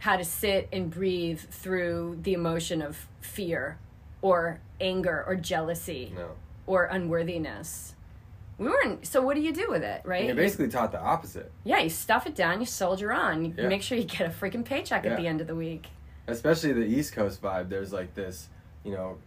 [0.00, 3.78] how to sit and breathe through the emotion of fear
[4.22, 6.12] or anger or jealousy.
[6.14, 6.30] No.
[6.70, 7.94] Or unworthiness.
[8.58, 9.04] We weren't.
[9.06, 10.24] So what do you do with it, right?
[10.26, 13.68] You're basically taught the opposite, yeah, you stuff it down, you soldier on, you Yeah.
[13.68, 15.88] make sure you get a freaking paycheck at the end of the week.
[16.28, 17.68] especially the East Coast vibe.
[17.70, 18.48] There's like this,
[18.84, 19.18] you know,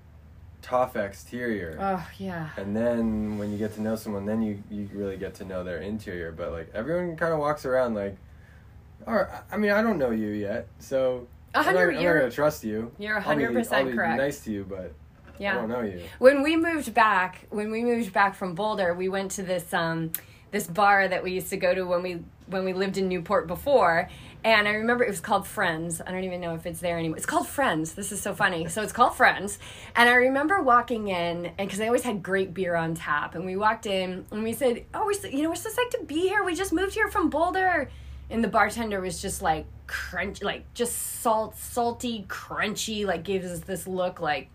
[0.61, 1.77] tough exterior.
[1.81, 5.33] Oh yeah, and then when you get to know someone, then you, you really get
[5.35, 6.31] to know their interior.
[6.31, 8.15] But like everyone kind of walks around like,
[9.05, 11.75] all right, I mean, I don't know you yet, so I'm not.
[11.75, 12.91] I'm not gonna trust you.
[12.99, 14.17] you're a I'll be- hundred percent correct.
[14.17, 14.93] Nice to you, but
[15.39, 15.53] Yeah.
[15.53, 16.01] I don't know you.
[16.19, 20.11] When we moved back, when we moved back from Boulder, we went to this um,
[20.51, 23.47] this bar that we used to go to when we when we lived in Newport
[23.47, 24.09] before.
[24.45, 26.01] And I remember it was called Friends.
[26.05, 27.15] I don't even know if it's there anymore.
[27.15, 27.93] It's called Friends.
[27.93, 28.67] This is so funny.
[28.67, 29.57] So it's called Friends.
[29.95, 33.35] And I remember walking in, and because they always had great beer on tap.
[33.35, 35.99] And we walked in, and we said, "Oh, we're so, you know we're so psyched
[35.99, 36.43] to be here.
[36.43, 37.89] We just moved here from Boulder."
[38.29, 43.05] And the bartender was just like crunch, like just salt, salty, crunchy.
[43.05, 44.49] Like gives us this look, like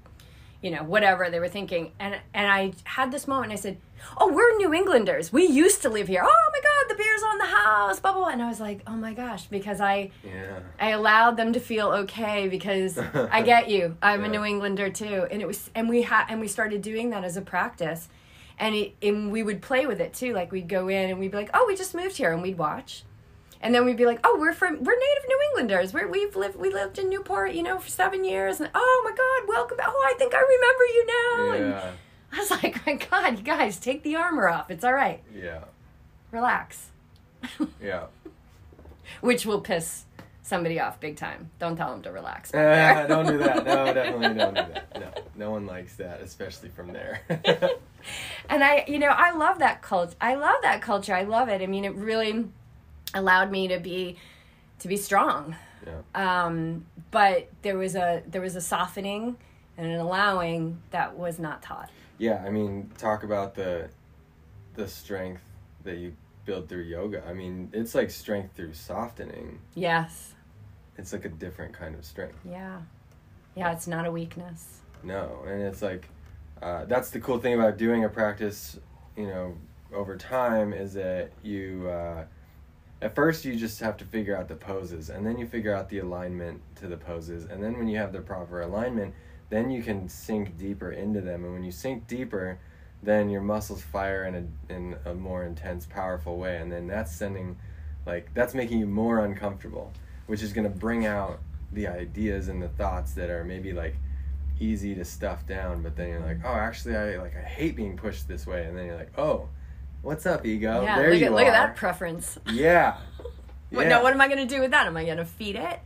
[0.62, 1.92] you know whatever they were thinking.
[1.98, 3.52] And and I had this moment.
[3.52, 3.78] I said
[4.16, 5.32] oh, we're New Englanders.
[5.32, 6.22] We used to live here.
[6.24, 8.28] Oh my God, the beer's on the house, blah, blah, blah.
[8.30, 10.60] And I was like, oh my gosh, because I, Yeah.
[10.80, 13.96] I allowed them to feel okay because I get you.
[14.02, 15.26] I'm a New Englander too.
[15.30, 18.08] And it was, and we had, and we started doing that as a practice.
[18.58, 20.32] And it, and we would play with it too.
[20.32, 22.58] Like we'd go in and we'd be like, oh, we just moved here and we'd
[22.58, 23.04] watch.
[23.60, 25.92] And then we'd be like, "Oh, we're from we're native New Englanders.
[25.92, 28.60] We're, we've lived we lived in Newport, you know, for seven years.
[28.60, 29.78] And oh my God, welcome!
[29.82, 31.98] Oh, I think I remember you now." And
[32.32, 34.70] I was like, my God, you guys, take the armor off.
[34.70, 35.22] It's all right.
[35.34, 35.64] Yeah.
[36.30, 36.90] Relax.
[37.82, 38.06] Yeah.
[39.20, 40.04] Which will piss
[40.42, 41.50] somebody off big time.
[41.58, 42.50] Don't tell them to relax.
[42.52, 43.64] back Eh, don't do that.
[43.64, 45.00] No, definitely don't do that.
[45.00, 47.20] No, no one likes that, especially from there.
[48.48, 50.16] and I, you know, I love that culture.
[50.20, 51.14] I love that culture.
[51.14, 51.62] I love it.
[51.62, 52.48] I mean, it really
[53.14, 54.16] allowed me to be,
[54.80, 55.56] to be strong.
[55.86, 56.44] yeah.
[56.44, 59.36] Um, but there was a there was a softening
[59.76, 61.90] and an allowing that was not taught.
[62.18, 63.88] Yeah, I mean, talk about the
[64.74, 65.42] the strength
[65.84, 67.22] that you build through yoga.
[67.26, 69.58] I mean, it's like strength through softening.
[69.74, 70.34] Yes.
[70.96, 72.38] It's like a different kind of strength.
[72.48, 72.80] Yeah.
[73.54, 73.72] Yeah.
[73.72, 74.80] It's not a weakness.
[75.02, 76.08] No, and it's like
[76.60, 78.78] uh, that's the cool thing about doing a practice,
[79.16, 79.56] you know,
[79.94, 82.24] over time is that you uh,
[83.00, 85.88] at first you just have to figure out the poses, and then you figure out
[85.88, 89.14] the alignment to the poses, and then when you have the proper alignment,
[89.50, 92.58] then you can sink deeper into them, and when you sink deeper,
[93.02, 97.14] then your muscles fire in a in a more intense, powerful way, and then that's
[97.14, 97.56] sending,
[98.06, 99.92] like that's making you more uncomfortable,
[100.26, 101.40] which is going to bring out
[101.72, 103.94] the ideas and the thoughts that are maybe like
[104.58, 107.96] easy to stuff down, but then you're like, oh, actually, I like I hate being
[107.96, 109.48] pushed this way, and then you're like, oh,
[110.02, 110.82] what's up, ego?
[110.82, 110.96] yeah.
[110.96, 111.34] there look you at are.
[111.34, 112.38] look at that preference.
[112.52, 112.96] Yeah.
[113.70, 113.88] What, Yeah.
[113.98, 114.86] no, what am I going to do with that?
[114.86, 115.80] Am I going to feed it,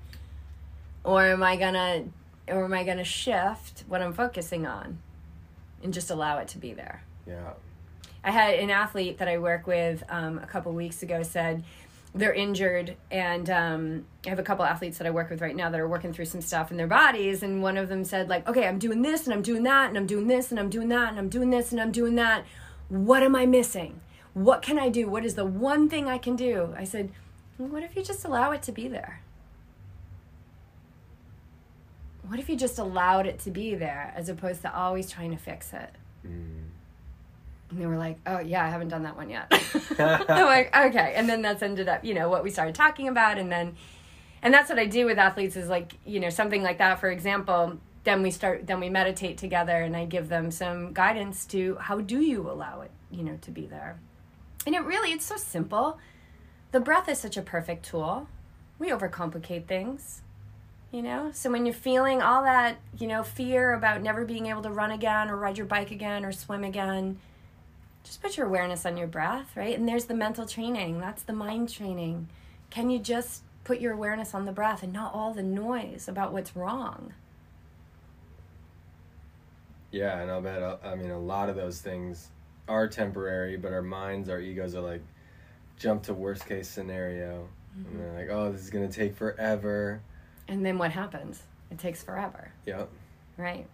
[1.05, 2.05] or am I going to,
[2.55, 4.99] or am I going to shift what I'm focusing on,
[5.83, 7.03] and just allow it to be there?
[7.27, 7.55] Yeah.
[8.25, 11.65] I had an athlete that I work with um, a couple weeks ago said
[12.15, 15.69] they're injured, and um, I have a couple athletes that I work with right now
[15.71, 18.47] that are working through some stuff in their bodies, and one of them said like,
[18.49, 20.87] "Okay, I'm doing this, and I'm doing that, and I'm doing this, and I'm doing
[20.91, 22.45] that, and I'm doing this, and I'm doing that.
[22.89, 24.02] What am I missing?
[24.35, 25.09] What can I do?
[25.09, 27.11] What is the one thing I can do?" I said,
[27.59, 29.21] "What if you just allow it to be there?"
[32.27, 35.37] What if you just allowed it to be there as opposed to always trying to
[35.37, 35.91] fix it?
[36.27, 36.69] Mm.
[37.71, 39.51] And they were like, "Oh yeah, I haven't done that one yet."
[39.99, 43.39] I'm like, "Okay." And then that's ended up, you know, what we started talking about,
[43.39, 43.77] and then,
[44.43, 47.01] and that's what I do with athletes is like, you know, something like that.
[47.01, 51.45] For example, then we start, then we meditate together, and I give them some guidance
[51.47, 53.99] to how do you allow it, you know, to be there.
[54.67, 55.99] And it really, it's so simple.
[56.71, 58.29] The breath is such a perfect tool.
[58.79, 60.23] We overcomplicate things
[60.93, 64.63] you know so when you're feeling all that you know fear about never being able
[64.63, 67.19] to run again or ride your bike again or swim again
[68.05, 71.33] just put your awareness on your breath right and there's the mental training that's the
[71.33, 72.29] mind training
[72.69, 76.33] can you just put your awareness on the breath and not all the noise about
[76.33, 77.15] what's wrong
[79.93, 80.81] Yeah, and I'll bet.
[80.83, 82.29] I mean, a lot of those things
[82.69, 85.03] are temporary, but our minds, our egos are like,
[85.79, 90.01] jump to worst case scenario, and they're like, oh, this is gonna take forever.
[90.49, 92.89] and then what happens it takes forever Yep.
[93.39, 93.67] right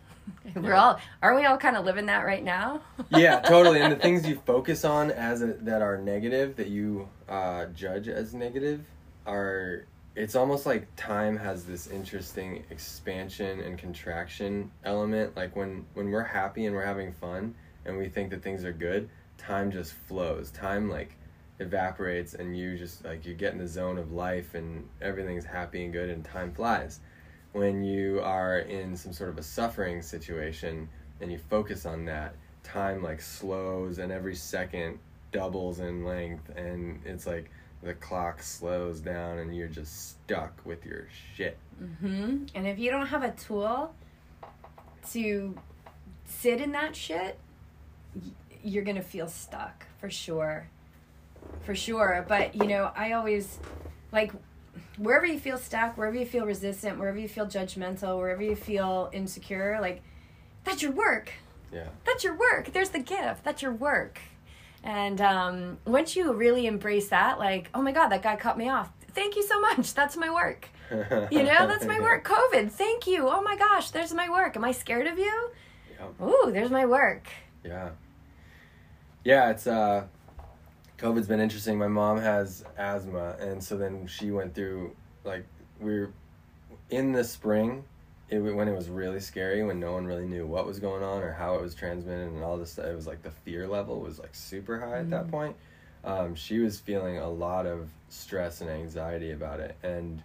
[0.54, 3.80] we're all aren't we all kind of living that right now yeah, totally.
[3.80, 8.08] And the things you focus on as a, that are negative, that you uh, judge
[8.08, 8.84] as negative,
[9.26, 15.34] are it's almost like time has this interesting expansion and contraction element.
[15.36, 17.54] Like when when we're happy and we're having fun
[17.90, 20.50] and we think that things are good, time just flows.
[20.50, 21.16] Time like
[21.58, 25.84] evaporates and you just like you get in the zone of life and everything's happy
[25.84, 27.00] and good and time flies.
[27.52, 30.88] When you are in some sort of a suffering situation
[31.20, 34.98] and you focus on that, time like slows and every second
[35.32, 37.50] doubles in length and it's like
[37.82, 41.58] the clock slows down and you're just stuck with your shit.
[41.78, 43.94] hmm And if you don't have a tool
[45.12, 45.54] to
[46.26, 47.38] sit in that shit,
[48.62, 50.68] you're gonna feel stuck for sure.
[51.62, 52.24] For sure.
[52.28, 53.58] But you know, I always
[54.12, 54.32] like
[54.98, 59.10] wherever you feel stuck, wherever you feel resistant, wherever you feel judgmental, wherever you feel
[59.12, 60.02] insecure, like
[60.64, 61.32] that's your work.
[61.72, 61.86] Yeah.
[62.04, 62.72] That's your work.
[62.72, 63.44] There's the gift.
[63.44, 64.20] That's your work.
[64.82, 68.68] And um, once you really embrace that, like, oh my God, that guy cut me
[68.68, 68.90] off.
[69.14, 69.94] Thank you so much.
[69.94, 70.68] That's my work.
[71.30, 72.26] You know, that's my work.
[72.26, 72.68] COVID.
[72.72, 73.28] Thank you.
[73.28, 74.56] Oh my gosh, there's my work.
[74.56, 75.50] Am I scared of you?
[75.92, 76.26] Yeah.
[76.26, 77.28] Ooh, there's my work.
[77.64, 77.90] Yeah.
[79.24, 80.04] Yeah, it's uh
[80.98, 81.78] COVID's been interesting.
[81.78, 84.94] My mom has asthma and so then she went through
[85.24, 85.44] like
[85.80, 86.12] we are
[86.90, 87.84] in the spring
[88.30, 91.22] it when it was really scary when no one really knew what was going on
[91.22, 94.00] or how it was transmitted and all this stuff it was like the fear level
[94.00, 95.54] was like super high at that point
[96.04, 100.22] um, she was feeling a lot of stress and anxiety about it and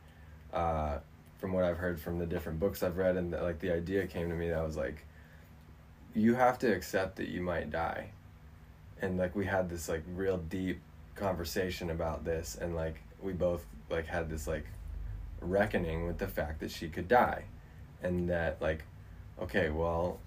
[0.54, 0.98] uh,
[1.40, 4.06] from what i've heard from the different books i've read and the, like the idea
[4.06, 5.06] came to me that was like
[6.16, 8.10] you have to accept that you might die.
[9.02, 10.80] And like we had this like real deep
[11.16, 14.66] conversation about this and like we both like had this like
[15.42, 17.44] reckoning with the fact that she could die.
[18.02, 18.84] And that like
[19.42, 20.20] okay well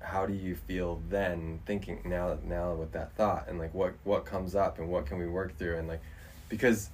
[0.00, 3.46] how do you feel then thinking now now with that thought?
[3.48, 5.76] And like what what comes up and what can we work through?
[5.76, 6.00] And like
[6.48, 6.88] because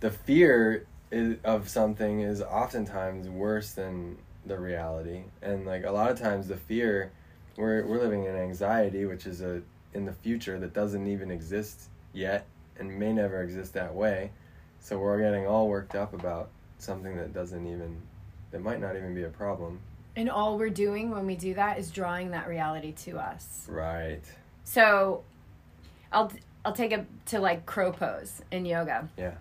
[0.00, 5.22] the fear is, of something is oftentimes worse than the reality.
[5.42, 7.12] And like a lot of times the fear
[7.58, 9.60] we're we're living in anxiety which is a
[9.94, 12.46] in the future that doesn't even exist yet
[12.78, 14.30] and may never exist that way
[14.80, 16.48] so we're getting all worked up about
[16.78, 18.00] something that doesn't even
[18.52, 19.80] that might not even be a problem
[20.16, 23.66] And all we're doing when we do that is drawing that reality to us.
[23.68, 24.22] right
[24.64, 25.22] So
[26.12, 26.30] I'll
[26.64, 29.08] I'll take it to like crow pose in yoga.
[29.16, 29.34] yeah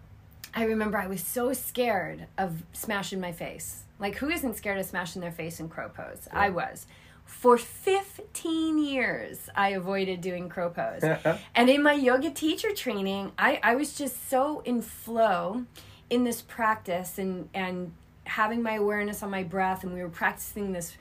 [0.53, 3.83] I remember I was so scared of smashing my face.
[3.99, 6.27] Like who isn't scared of smashing their face in crow pose?
[6.31, 6.87] I was.
[7.27, 11.03] For 15 years I avoided doing crow pose.
[11.55, 15.65] and in my yoga teacher training, I, I was just so in flow
[16.09, 20.73] in this practice and and having my awareness on my breath and we were practicing
[20.73, 20.97] this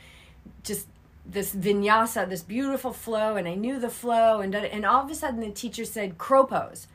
[0.62, 0.87] just
[1.29, 5.14] this vinyasa, this beautiful flow, and I knew the flow, and and all of a
[5.14, 6.87] sudden the teacher said crow pose,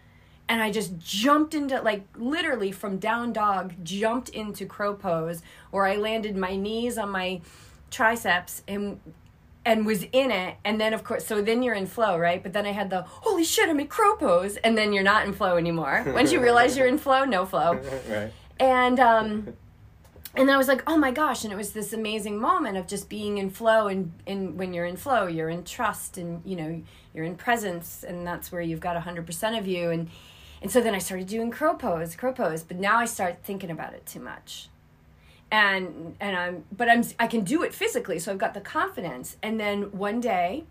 [0.47, 5.85] and I just jumped into like literally from down dog jumped into crow pose, where
[5.85, 7.41] I landed my knees on my
[7.89, 8.99] triceps and
[9.63, 12.41] and was in it, and then of course, so then you're in flow, right?
[12.41, 15.25] But then I had the holy shit, I'm in crow pose, and then you're not
[15.25, 16.03] in flow anymore.
[16.13, 18.31] Once you realize you're in flow, no flow right
[18.61, 19.53] and um
[20.33, 21.43] and I was like, oh my gosh!
[21.43, 24.85] And it was this amazing moment of just being in flow, and, and when you're
[24.85, 26.81] in flow, you're in trust, and you know
[27.13, 29.89] you're in presence, and that's where you've got hundred percent of you.
[29.89, 30.09] And
[30.61, 33.71] and so then I started doing crow pose, crow pose, but now I start thinking
[33.71, 34.69] about it too much,
[35.51, 39.37] and and I'm but I'm I can do it physically, so I've got the confidence.
[39.43, 40.65] And then one day,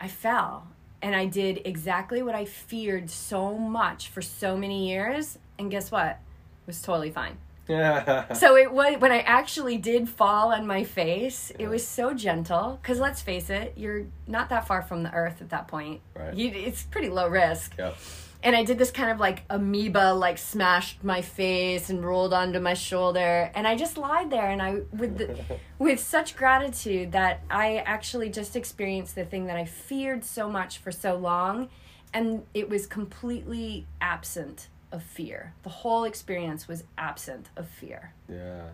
[0.00, 0.68] I fell,
[1.02, 5.90] and I did exactly what I feared so much for so many years, and guess
[5.90, 6.10] what?
[6.10, 7.36] It was totally fine.
[7.68, 11.52] yeah So it was when I actually did fall on my face.
[11.58, 15.42] It was so gentle because let's face it, you're not that far from the earth
[15.42, 16.00] at that point.
[16.14, 16.34] Right.
[16.34, 17.74] You, it's pretty low risk.
[17.78, 17.96] yep
[18.42, 22.60] And I did this kind of like amoeba, like smashed my face and rolled onto
[22.60, 25.36] my shoulder, and I just lied there, and I with the,
[25.78, 30.78] with such gratitude that I actually just experienced the thing that I feared so much
[30.78, 31.68] for so long,
[32.14, 35.54] and it was completely absent of fear.
[35.64, 38.12] The whole experience was absent of fear.
[38.28, 38.68] yeah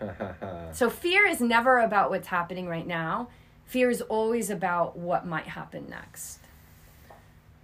[0.72, 3.28] So fear is never about what's happening right now.
[3.66, 6.40] Fear is always about what might happen next.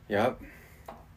[0.09, 0.41] Yep.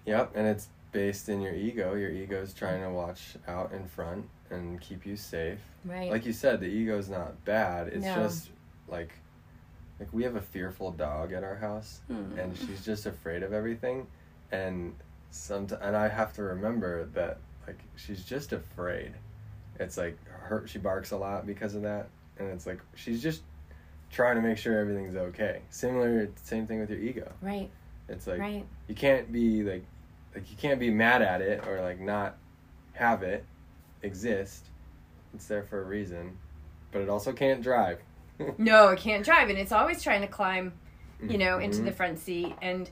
[0.06, 0.32] Yep.
[0.36, 1.94] And it's based in your ego.
[1.96, 5.60] Your ego's trying to watch out in front and keep you safe.
[5.86, 6.12] Right.
[6.12, 7.88] Like you said, the ego's not bad.
[7.88, 8.16] It's No.
[8.16, 8.50] just
[8.88, 9.14] like
[10.00, 12.38] like we have a fearful dog at our house Hmm.
[12.40, 14.08] and she's just afraid of everything
[14.52, 14.96] and
[15.30, 17.38] some and I have to remember that
[17.68, 19.14] like she's just afraid.
[19.80, 23.44] It's like her she barks a lot because of that and it's like she's just
[24.12, 25.62] trying to make sure everything's okay.
[25.70, 27.32] Similar same thing with your ego.
[27.42, 27.70] right.
[28.10, 28.66] It's like right.
[28.88, 29.86] you can't be like
[30.36, 32.38] like you can't be mad at it or like not
[32.94, 33.44] have it
[34.04, 34.66] exist.
[35.34, 36.38] It's there for a reason,
[36.92, 38.00] but it also can't drive.
[38.58, 40.74] No, it can't drive, and it's always trying to climb,
[41.22, 41.86] you know, into Mhm.
[41.86, 42.56] the front seat.
[42.62, 42.90] And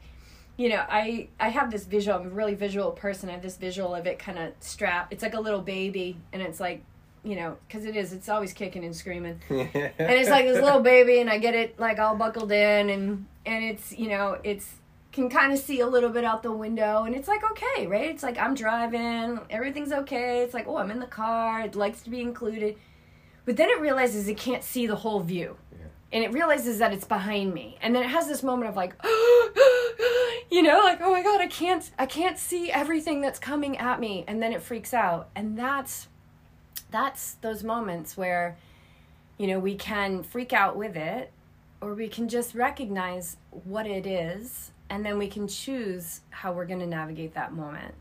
[0.57, 2.19] you know, I I have this visual.
[2.19, 3.29] I'm a really visual person.
[3.29, 5.11] I have this visual of it kind of strapped.
[5.11, 6.83] It's like a little baby, and it's like,
[7.23, 8.13] you know, because it is.
[8.13, 9.39] It's always kicking and screaming.
[9.49, 13.25] and it's like this little baby and i get it like all buckled in and
[13.45, 14.75] and it's you know it's
[15.11, 18.09] can kind of see a little bit out the window and it's like okay right?
[18.09, 20.41] It's like i'm driving everything's okay.
[20.43, 22.75] It's like oh i'm in the car it likes to be included.
[23.45, 25.57] But then it realizes it can't see the whole view.
[25.71, 25.87] Yeah.
[26.13, 27.77] and it realizes that it's behind me.
[27.81, 28.93] And then it has this moment of like
[30.51, 33.99] you know like oh my god i can't i can't see everything that's coming at
[33.99, 34.23] me.
[34.27, 35.29] And then it freaks out.
[35.35, 36.07] And that's
[36.91, 38.57] that's those moments where
[39.37, 41.31] you know we can freak out with it
[41.81, 46.65] or we can just recognize what it is and then we can choose how we're
[46.65, 47.93] going to navigate that moment.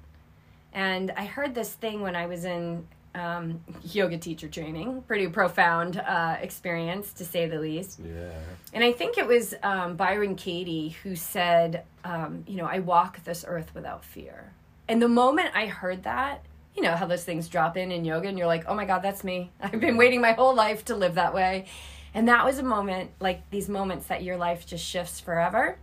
[0.73, 5.99] And I heard this thing when I was in um, yoga teacher training, pretty profound
[5.99, 8.01] uh, experience to say the least.
[8.05, 8.31] Yeah.
[8.73, 13.25] And I think it was um, Byron Katie who said, um, you know, I walk
[13.25, 14.53] this earth without fear.
[14.89, 18.29] And the moment I heard that, you know how those things drop in in yoga
[18.29, 19.51] and you're like, oh my God, that's me.
[19.61, 21.67] I've been waiting my whole life to live that way.
[22.15, 25.79] And that was a moment, like these moments that your life just shifts forever.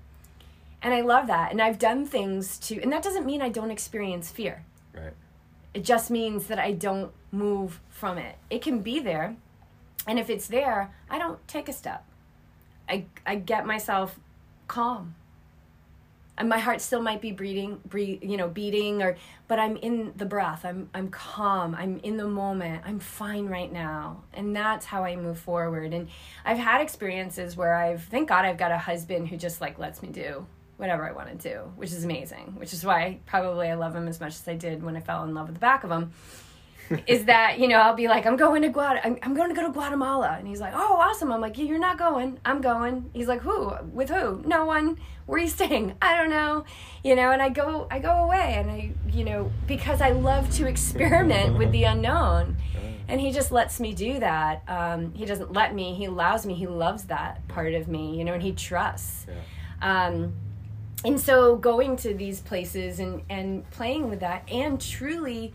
[0.85, 1.51] And I love that.
[1.51, 4.63] And I've done things to, and that doesn't mean I don't experience fear.
[4.93, 5.13] Right.
[5.73, 8.35] It just means that I don't move from it.
[8.51, 9.35] It can be there.
[10.05, 12.05] And if it's there, I don't take a step.
[12.87, 14.19] I, I get myself
[14.67, 15.15] calm.
[16.37, 19.15] And my heart still might be beating, breathe, you know, beating, or
[19.47, 20.65] but I'm in the breath.
[20.65, 21.73] I'm I'm calm.
[21.73, 22.83] I'm in the moment.
[22.85, 25.93] I'm fine right now, and that's how I move forward.
[25.93, 26.09] And
[26.43, 30.01] I've had experiences where I've thank God I've got a husband who just like lets
[30.01, 30.45] me do
[30.77, 32.55] whatever I want to do, which is amazing.
[32.57, 35.23] Which is why probably I love him as much as I did when I fell
[35.23, 36.11] in love with the back of him.
[37.07, 39.55] is that you know I'll be like I'm going to Guad I'm, I'm going to
[39.55, 40.35] go to Guatemala.
[40.37, 41.31] And he's like oh awesome.
[41.31, 42.39] I'm like yeah, you're not going.
[42.45, 43.09] I'm going.
[43.13, 43.73] He's like who?
[43.91, 44.43] With who?
[44.45, 44.97] No one.
[45.25, 45.95] Where are you staying?
[46.01, 46.65] I don't know.
[47.03, 50.51] You know and I go I go away and I you know because I love
[50.57, 52.57] to experiment with the unknown.
[53.07, 56.55] And he just lets me do that um, he doesn't let me he allows me
[56.55, 59.25] he loves that part of me you know and he trusts.
[59.27, 60.07] Yeah.
[60.07, 60.33] um,
[61.05, 65.53] and so going to these places and and playing with that and truly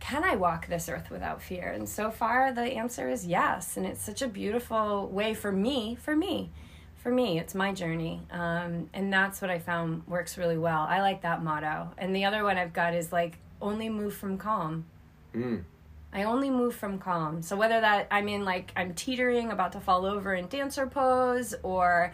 [0.00, 1.70] can i walk this earth without fear?
[1.70, 3.76] And so far the answer is yes.
[3.76, 6.50] And it's such a beautiful way for me for me
[6.96, 7.38] for me.
[7.38, 8.20] It's my journey.
[8.30, 10.82] Um, and that's what i found works really well.
[10.88, 11.90] I like that motto.
[11.98, 14.86] And the other one i've got is like only move from calm.
[15.34, 15.64] Mm.
[16.12, 17.42] I only move from calm.
[17.42, 21.54] So whether that I'm in like I'm teetering about to fall over in dancer pose
[21.62, 22.12] or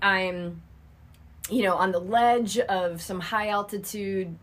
[0.00, 0.62] I'm
[1.48, 4.36] you know on the ledge of some high altitude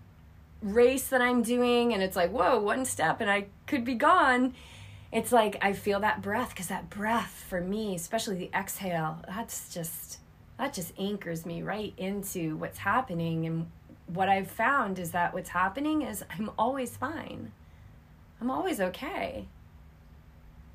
[0.62, 4.54] race that I'm doing and it's like whoa one step and I could be gone
[5.12, 9.74] it's like I feel that breath cuz that breath for me especially the exhale that's
[9.74, 10.20] just
[10.58, 13.70] that just anchors me right into what's happening and
[14.08, 17.52] what I've found is that what's happening is I'm always fine.
[18.40, 19.48] I'm always okay.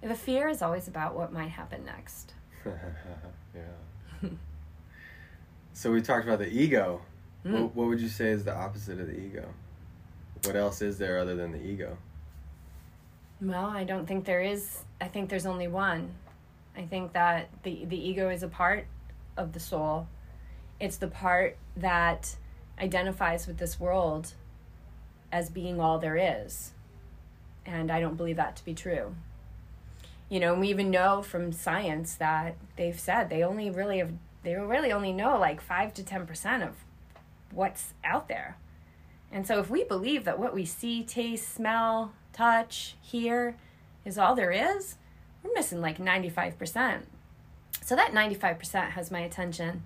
[0.03, 2.35] The fear is always about what might happen next.
[2.67, 4.29] yeah.
[5.81, 7.01] so we talked about the ego.
[7.43, 7.53] Mm.
[7.53, 9.49] What, what would you say is the opposite of the ego?
[10.45, 11.97] What else is there other than the ego?
[13.41, 14.85] Well, I don't think there is.
[15.01, 16.13] I think there's only one.
[16.77, 18.89] I think that the the ego is a part
[19.39, 20.07] of the soul.
[20.79, 22.37] It's the part that
[22.79, 24.35] identifies with this world
[25.33, 26.73] as being all there is.
[27.65, 29.15] And I don't believe that to be true.
[30.29, 34.13] You know, and we even know from science that they've said they only really have
[34.43, 36.75] they really only know like 5 to 10% of
[37.53, 38.57] what's out there.
[39.33, 43.57] And so if we believe that what we see, taste, smell, touch, hear
[44.05, 44.97] is all there is,
[45.43, 47.03] we're missing like 95%.
[47.83, 49.83] So that 95% has my attention.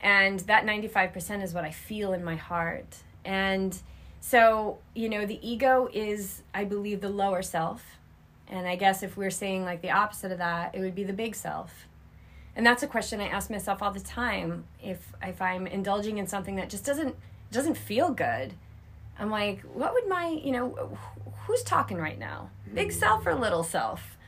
[0.00, 2.98] And that 95% is what I feel in my heart.
[3.24, 3.76] And
[4.20, 7.84] so, you know, the ego is, I believe, the lower self.
[8.48, 11.12] And I guess if we're saying like the opposite of that, it would be the
[11.12, 11.86] big self.
[12.60, 14.64] And that's a question I ask myself all the time.
[14.82, 17.16] If if I'm indulging in something that just doesn't
[17.50, 18.52] doesn't feel good,
[19.18, 20.98] I'm like, what would my, you know,
[21.46, 22.50] who's talking right now?
[22.74, 22.98] Big hmm.
[22.98, 24.18] self or little self?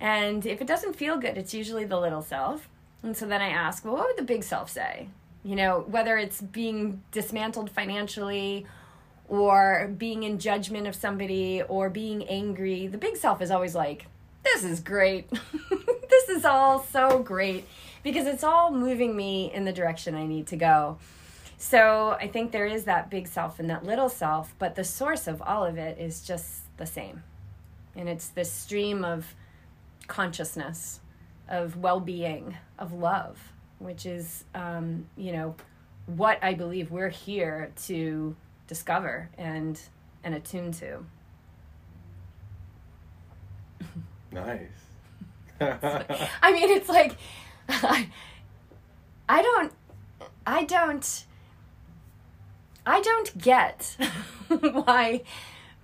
[0.00, 2.66] And if it doesn't feel good, it's usually the little self.
[3.02, 5.08] And so then I ask, well, what would the big self say?
[5.44, 8.64] You know, whether it's being dismantled financially
[9.28, 14.06] or being in judgment of somebody or being angry, the big self is always like,
[14.44, 15.28] this is great.
[16.08, 17.66] this is all so great
[18.02, 20.98] because it's all moving me in the direction I need to go.
[21.58, 25.26] So I think there is that big self and that little self, but the source
[25.26, 27.22] of all of it is just the same.
[27.94, 29.34] And it's this stream of
[30.06, 31.00] consciousness,
[31.48, 35.56] of well being, of love, which is, um, you know,
[36.06, 38.36] what I believe we're here to
[38.66, 39.80] discover and
[40.22, 41.04] and attune to.
[44.32, 44.85] Nice.
[45.60, 47.16] I mean, it's like
[47.68, 48.08] I,
[49.28, 49.72] I don't
[50.46, 51.24] I don't
[52.84, 53.96] I don't get
[54.48, 55.22] why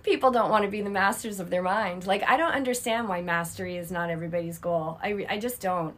[0.03, 2.05] people don't want to be the masters of their mind.
[2.05, 4.99] Like I don't understand why mastery is not everybody's goal.
[5.01, 5.95] I I just don't.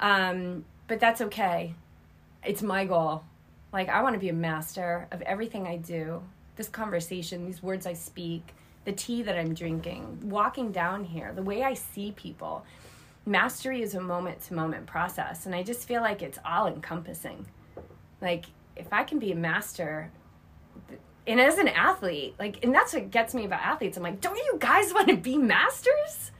[0.00, 1.74] Um, but that's okay.
[2.44, 3.24] It's my goal.
[3.72, 6.22] Like I want to be a master of everything I do.
[6.56, 8.54] This conversation, these words I speak,
[8.84, 12.64] the tea that I'm drinking, walking down here, the way I see people.
[13.26, 15.46] Mastery is a moment to moment process.
[15.46, 17.46] And I just feel like it's all encompassing.
[18.20, 18.46] Like,
[18.76, 20.10] if I can be a master,
[21.26, 23.96] and as an athlete, like, and that's what gets me about athletes.
[23.96, 26.32] I'm like, don't you guys want to be masters?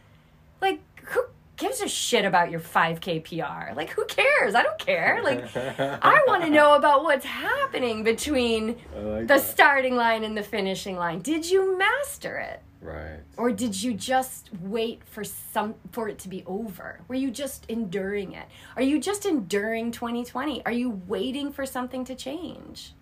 [0.61, 1.22] Like, who
[1.57, 3.74] gives a shit about your 5K PR?
[3.74, 4.55] Like, who cares?
[4.55, 5.20] I don't care.
[5.22, 9.43] Like, I want to know about what's happening between like the that.
[9.43, 11.20] starting line and the finishing line.
[11.20, 12.61] Did you master it?
[12.85, 13.20] Right.
[13.39, 17.01] Or did you just wait for some for it to be over?
[17.09, 18.45] Were you just enduring it?
[18.76, 20.66] Are you just enduring 2020?
[20.66, 22.93] Are you waiting for something to change?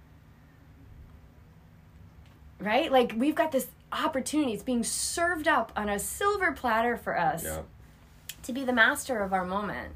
[2.60, 2.92] Right?
[2.92, 4.52] Like we've got this opportunity.
[4.52, 7.62] It's being served up on a silver platter for us Yeah.
[8.44, 9.94] to be the master of our moment.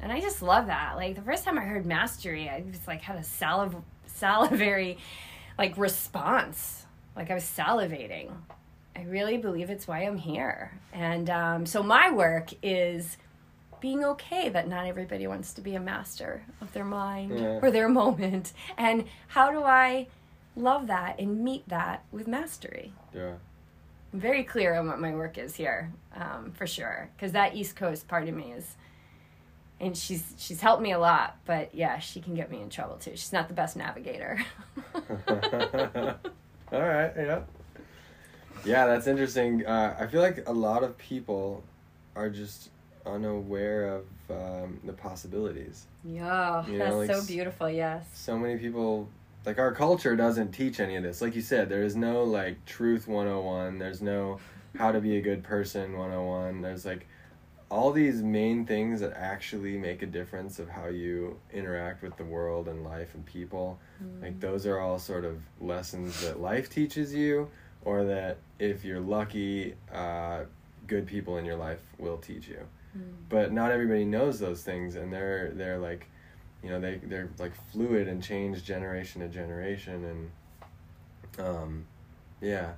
[0.00, 0.96] And I just love that.
[0.96, 4.98] Like the first time I heard mastery, I just like had a saliv- salivary
[5.56, 6.86] like response.
[7.14, 8.32] Like I was salivating.
[8.96, 10.72] I really believe it's why I'm here.
[10.92, 13.16] And um, so my work is
[13.80, 17.58] being okay that not everybody wants to be a master of their mind Yeah.
[17.62, 18.52] or their moment.
[18.76, 20.08] And how do I
[20.54, 22.92] love that and meet that with mastery?
[23.14, 23.32] Yeah.
[24.12, 27.08] I'm very clear on what my work is here, um, for sure.
[27.16, 28.76] Because that East Coast part of me is,
[29.80, 31.38] and she's she's helped me a lot.
[31.46, 33.12] But yeah, she can get me in trouble too.
[33.12, 34.38] She's not the best navigator.
[34.94, 37.12] All right.
[37.16, 37.40] Yeah.
[38.64, 39.66] Yeah, that's interesting.
[39.66, 41.62] Uh, I feel like a lot of people
[42.14, 42.70] are just
[43.04, 45.86] unaware of um, the possibilities.
[46.04, 47.68] yeah, You know, that's like so beautiful.
[47.68, 48.06] Yes.
[48.14, 49.08] So many people,
[49.44, 51.20] like our culture, doesn't teach any of this.
[51.20, 53.78] Like you said, there is no like truth 101.
[53.78, 54.38] There's no
[54.76, 56.62] how to be a good person 101.
[56.62, 57.06] There's like
[57.70, 62.24] all these main things that actually make a difference of how you interact with the
[62.24, 63.78] world and life and people.
[64.20, 67.48] Like those are all sort of lessons that life teaches you,
[67.84, 70.44] or that if you're lucky, uh,
[70.86, 72.60] good people in your life will teach you.
[73.28, 76.06] But not everybody knows those things, and they're they're like,
[76.62, 81.86] you know, they they're like fluid and change generation to generation, and um,
[82.42, 82.72] yeah,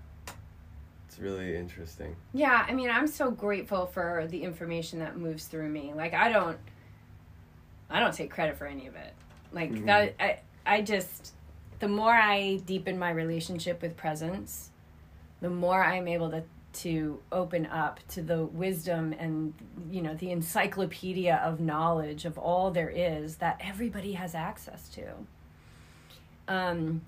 [1.09, 2.15] it's really interesting.
[2.33, 5.93] Yeah, I mean, I'm so grateful for the information that moves through me.
[5.95, 6.59] Like I don't
[7.91, 9.13] I don't take credit for any of it.
[9.53, 9.87] Like Mhm.
[9.87, 11.33] that I I just
[11.81, 14.71] the more I deepen my relationship with presence,
[15.41, 16.43] the more I'm able to
[16.75, 19.55] to open up to the wisdom and
[19.91, 25.05] you know the encyclopedia of knowledge of all there is that everybody has access to.
[26.49, 27.03] Um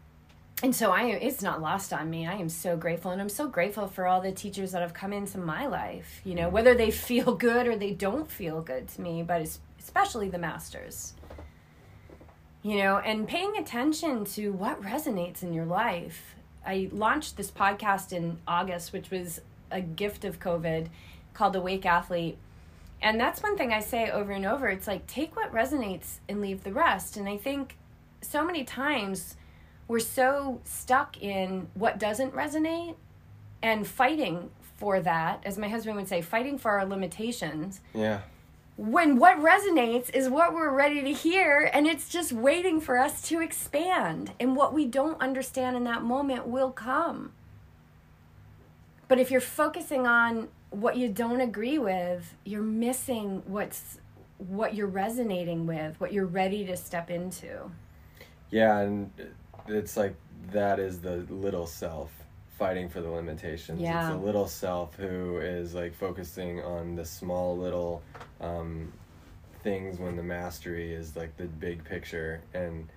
[0.62, 2.26] and so I it's not lost on me.
[2.26, 5.12] I am so grateful and I'm so grateful for all the teachers that have come
[5.12, 9.00] into my life, you know, whether they feel good or they don't feel good to
[9.00, 11.14] me, but es- especially the masters.
[12.62, 16.35] You know, and paying attention to what resonates in your life.
[16.66, 19.40] I launched this podcast in August, which was
[19.70, 20.88] a gift of COVID
[21.34, 22.38] called Awakened Athlete.
[23.00, 24.68] And that's one thing I say over and over.
[24.68, 27.16] It's like take what resonates and leave the rest.
[27.16, 27.76] And I think
[28.22, 29.36] so many times
[29.86, 32.96] we're so stuck in what doesn't resonate
[33.62, 37.80] and fighting for that, as my husband would say, fighting for our limitations.
[37.94, 38.20] Yeah,
[38.76, 43.22] When what resonates is what we're ready to hear, and it's just waiting for us
[43.28, 44.32] to expand.
[44.38, 47.32] And what we don't understand in that moment will come.
[49.08, 53.98] But if you're focusing on what you don't agree with, you're missing what's
[54.38, 57.70] what you're resonating with, what you're ready to step into.
[58.50, 59.10] yeah, and
[59.66, 60.14] it's like
[60.52, 62.12] that is the little self
[62.58, 63.80] fighting for the limitations.
[63.80, 64.08] Yeah.
[64.08, 68.02] It's the little self who is like focusing on the small little
[68.40, 68.92] um,
[69.62, 72.88] things when the mastery is like the big picture, and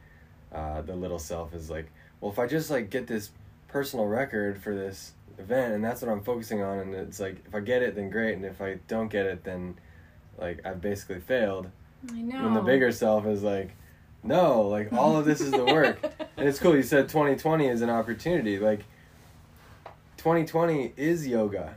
[0.54, 1.90] uh, the little self is like,
[2.22, 3.32] well, if I just like get this
[3.68, 7.54] personal record for this event, and that's what I'm focusing on, and it's like if
[7.54, 9.76] I get it, then great, and if I don't get it, then
[10.38, 11.70] like I've basically failed.
[12.14, 12.48] I know.
[12.48, 13.72] And the bigger self is like,
[14.24, 16.00] no, like all of this is the work.
[16.38, 16.76] and it's cool.
[16.76, 18.58] You said 2020 is an opportunity.
[18.58, 18.86] Like,
[20.20, 21.76] 2020 is yoga.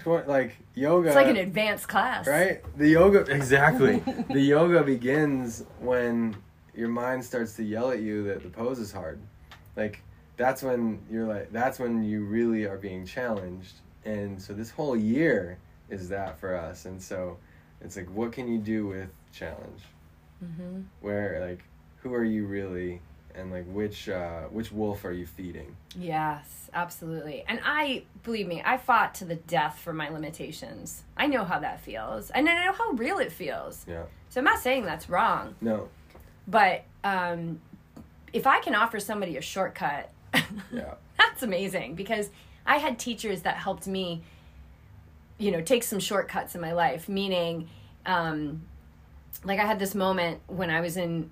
[0.00, 1.08] Tw- like yoga.
[1.08, 2.26] It's like an advanced class.
[2.26, 2.62] right.
[2.76, 3.98] The yoga exactly.
[4.30, 6.36] the yoga begins when
[6.74, 9.18] your mind starts to yell at you that the pose is hard.
[9.76, 10.02] Like
[10.36, 13.74] that's when you're like that's when you really are being challenged.
[14.04, 16.84] And so this whole year is that for us.
[16.84, 17.38] And so
[17.80, 19.82] it's like what can you do with challenge?
[20.42, 20.80] Mm-hmm.
[21.02, 21.62] where like
[21.96, 23.02] who are you really
[23.34, 27.44] and like which uh which wolf are you feeding Yes, absolutely.
[27.48, 31.02] And I, believe me, I fought to the death for my limitations.
[31.16, 32.30] I know how that feels.
[32.30, 33.84] And I know how real it feels.
[33.88, 35.56] yeah So I'm not saying that's wrong.
[35.60, 35.88] no
[36.46, 37.60] But um,
[38.32, 40.10] if I can offer somebody a shortcut,
[40.70, 42.30] yeah that's amazing because
[42.64, 44.22] I had teachers that helped me
[45.38, 47.68] you know, take some shortcuts in my life, meaning,
[48.04, 48.62] um,
[49.42, 51.30] like I had this moment when I was in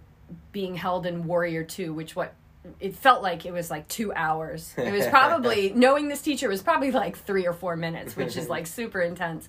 [0.53, 2.35] being held in Warrior 2, which what
[2.81, 4.75] it felt like it was like two hours.
[4.77, 8.49] It was probably, knowing this teacher was probably like three or four minutes, which is
[8.49, 9.49] like super intense.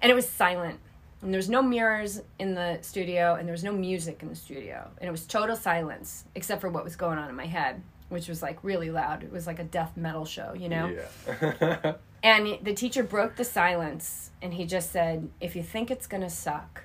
[0.00, 0.78] And it was silent.
[1.22, 4.34] And there was no mirrors in the studio, and there was no music in the
[4.34, 4.88] studio.
[4.98, 8.28] And it was total silence, except for what was going on in my head, which
[8.28, 9.22] was like really loud.
[9.22, 10.96] It was like a death metal show, you know?
[11.30, 11.94] Yeah.
[12.22, 16.22] And the teacher broke the silence and he just said, If you think it's going
[16.22, 16.84] to suck,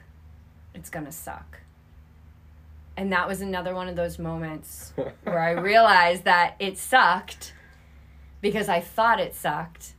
[0.74, 1.60] it's going to suck.
[2.98, 4.91] And that was another one of those moments
[5.24, 7.54] where I realized that it sucked
[8.41, 9.93] because I thought it sucked.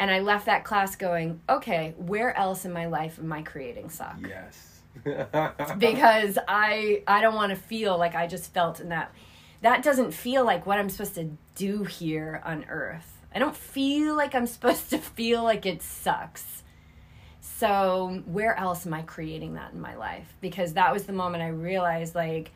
[0.00, 3.90] And I left that class going, okay, where else in my life am I creating
[3.90, 4.16] suck?
[4.26, 4.66] yes.
[5.78, 9.12] because I I don't want to feel like I just felt in that.
[9.62, 13.18] That doesn't feel like what I'm supposed to do here on earth.
[13.32, 16.64] I don't feel like I'm supposed to feel like it sucks.
[17.60, 20.32] So, where else am I creating that in my life?
[20.40, 22.52] Because that was the moment I realized like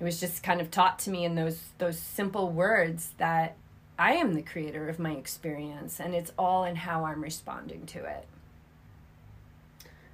[0.00, 3.56] it was just kind of taught to me in those those simple words that
[3.96, 8.04] I am the creator of my experience and it's all in how I'm responding to
[8.04, 8.26] it.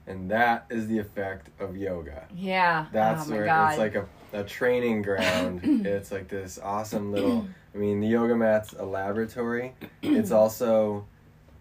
[0.07, 2.27] and that is the effect of yoga.
[2.35, 2.87] Yeah.
[2.93, 3.71] That's oh where God.
[3.71, 5.61] it's like a, a training ground.
[5.87, 7.47] it's like this awesome little.
[7.75, 9.73] I mean, the yoga mat's a laboratory.
[10.03, 11.07] It's also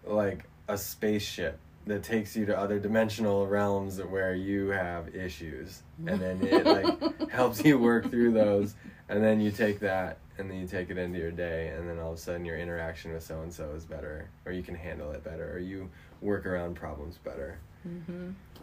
[0.04, 6.20] like a spaceship that takes you to other dimensional realms where you have issues, and
[6.20, 8.74] then it like helps you work through those,
[9.08, 11.98] and then you take that and then you take it into your day, and then
[11.98, 14.74] all of a sudden your interaction with so and so is better, or you can
[14.74, 15.90] handle it better, or you
[16.22, 17.58] work around problems better.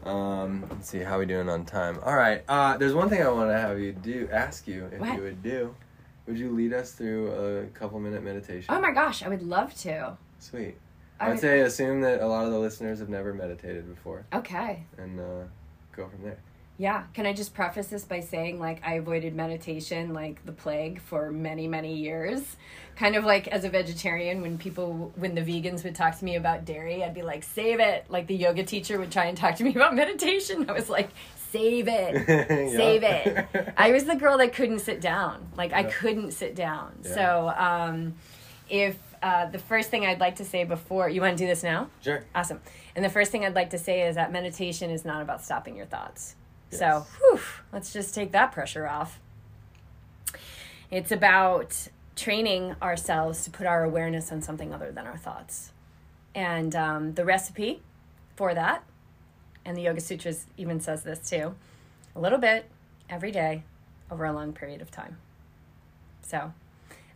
[0.03, 1.99] Um, let's see how we doing on time.
[2.03, 2.43] All right.
[2.47, 4.28] Uh, there's one thing I want to have you do.
[4.32, 5.15] Ask you if What?
[5.15, 5.76] you would do.
[6.28, 8.65] Would you lead us through a couple minute meditation?
[8.74, 10.18] Oh my gosh, I would love to.
[10.39, 10.78] Sweet.
[11.20, 14.84] I- I'd say assume that a lot of the listeners have never meditated before, Okay.
[14.97, 15.24] and uh,
[15.95, 16.38] go from there.
[16.80, 17.05] Yeah.
[17.15, 21.32] Can I just preface this by saying, like, I avoided meditation like the plague for
[21.32, 22.55] many, many years.
[22.95, 26.36] Kind of like as a vegetarian, when people, when the vegans would talk to me
[26.36, 28.05] about dairy, I'd be like, save it.
[28.09, 30.70] Like the yoga teacher would try and talk to me about meditation.
[30.70, 31.09] I was like,
[31.51, 32.28] save it.
[32.78, 33.74] Save it.
[33.78, 35.47] I was the girl that couldn't sit down.
[35.57, 36.99] Like, I couldn't sit down.
[37.03, 37.13] Yeah.
[37.15, 38.13] So, um,
[38.70, 41.63] if uh, the first thing I'd like to say before, you want to do this
[41.63, 41.89] now?
[42.01, 42.24] Sure.
[42.36, 42.61] Awesome.
[42.95, 45.76] And the first thing I'd like to say is that meditation is not about stopping
[45.76, 46.36] your thoughts.
[46.70, 47.39] So, whew,
[47.72, 49.20] let's just take that pressure off.
[50.91, 55.72] It's about training ourselves to put our awareness on something other than our thoughts.
[56.36, 57.82] And um, the recipe
[58.36, 58.84] for that,
[59.63, 61.55] and the Yoga Sutras even says this too,
[62.15, 62.70] a little bit
[63.09, 63.63] every day
[64.11, 65.18] over a long period of time.
[66.22, 66.51] So,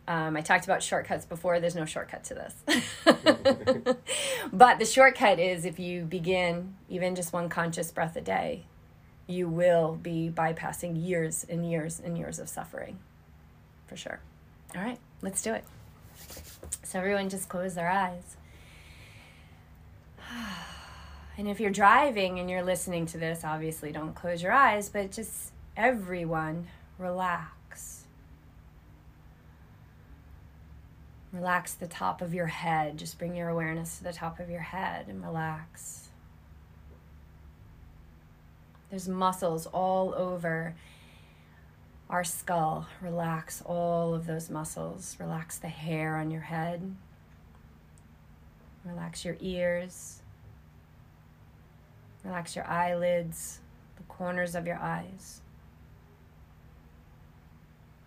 [0.08, 1.60] um, I talked about shortcuts before.
[1.60, 2.54] There's no shortcut to this.
[4.52, 8.64] but the shortcut is if you begin even just one conscious breath a day,
[9.28, 12.98] you will be bypassing years and years and years of suffering.
[13.86, 14.20] For sure.
[14.74, 15.64] All right, let's do it.
[16.82, 18.36] So, everyone just close their eyes.
[21.38, 25.10] And if you're driving and you're listening to this, obviously don't close your eyes, but
[25.10, 27.48] just everyone relax.
[31.32, 32.98] Relax the top of your head.
[32.98, 36.08] Just bring your awareness to the top of your head and relax.
[38.90, 40.74] There's muscles all over
[42.10, 42.86] our skull.
[43.00, 45.16] Relax all of those muscles.
[45.18, 46.94] Relax the hair on your head.
[48.84, 50.20] Relax your ears.
[52.24, 53.60] Relax your eyelids,
[53.96, 55.40] the corners of your eyes.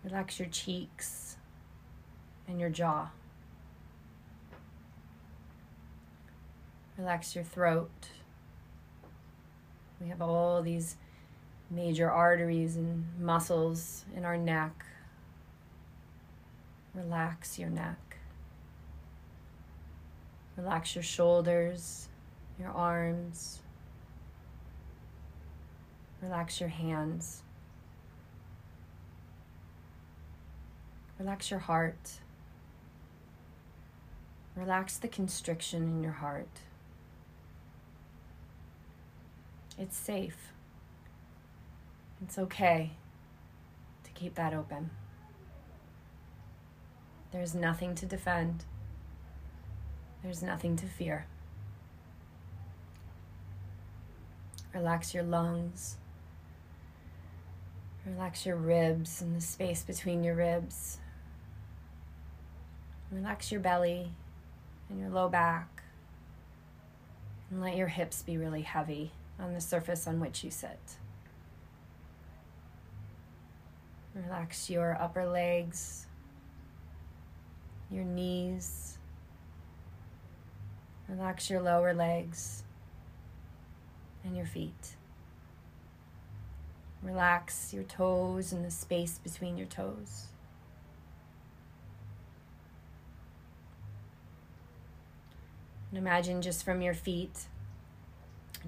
[0.04, 1.25] Relax your cheeks
[2.48, 3.10] and your jaw.
[6.98, 8.08] Relax your throat.
[10.00, 10.96] We have all these
[11.70, 14.84] major arteries and muscles in our neck.
[16.94, 18.16] Relax your neck.
[20.56, 22.08] Relax your shoulders,
[22.58, 23.60] your arms.
[26.22, 27.42] Relax your hands.
[31.18, 32.20] Relax your heart.
[34.56, 36.48] Relax the constriction in your heart.
[39.78, 40.52] It's safe.
[42.22, 42.92] It's okay
[44.04, 44.90] to keep that open.
[47.32, 48.64] There's nothing to defend.
[50.22, 51.26] There's nothing to fear.
[54.74, 55.96] Relax your lungs.
[58.06, 60.98] Relax your ribs and the space between your ribs.
[63.10, 64.12] Relax your belly
[64.88, 65.82] and your low back
[67.50, 70.78] And let your hips be really heavy on the surface on which you sit.
[74.14, 76.06] Relax your upper legs,
[77.90, 78.98] your knees.
[81.08, 82.64] Relax your lower legs
[84.24, 84.96] and your feet.
[87.02, 90.26] Relax your toes and the space between your toes.
[95.96, 97.46] And imagine just from your feet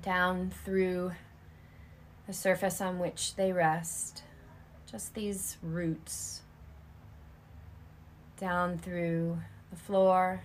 [0.01, 1.13] down through
[2.27, 4.23] the surface on which they rest,
[4.91, 6.41] just these roots
[8.41, 10.41] down through the floor,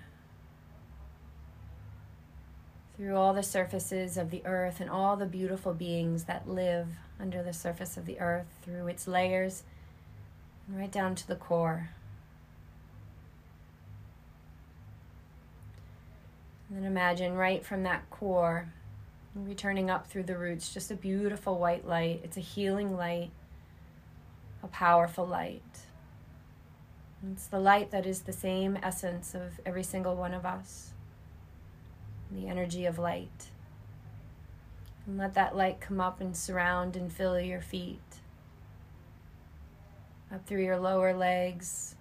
[2.98, 7.42] through all the surfaces of the earth and all the beautiful beings that live under
[7.42, 9.64] the surface of the earth, through its layers,
[10.68, 11.92] and right down to the core.
[16.74, 18.74] And then imagine right from that core,
[19.36, 22.22] returning up through the roots, just a beautiful white light.
[22.24, 23.30] It's a healing light,
[24.64, 25.62] a powerful light.
[27.32, 30.94] It's the light that is the same essence of every single one of us
[32.32, 33.50] the energy of light.
[35.06, 38.02] And let that light come up and surround and fill your feet,
[40.34, 41.94] up through your lower legs,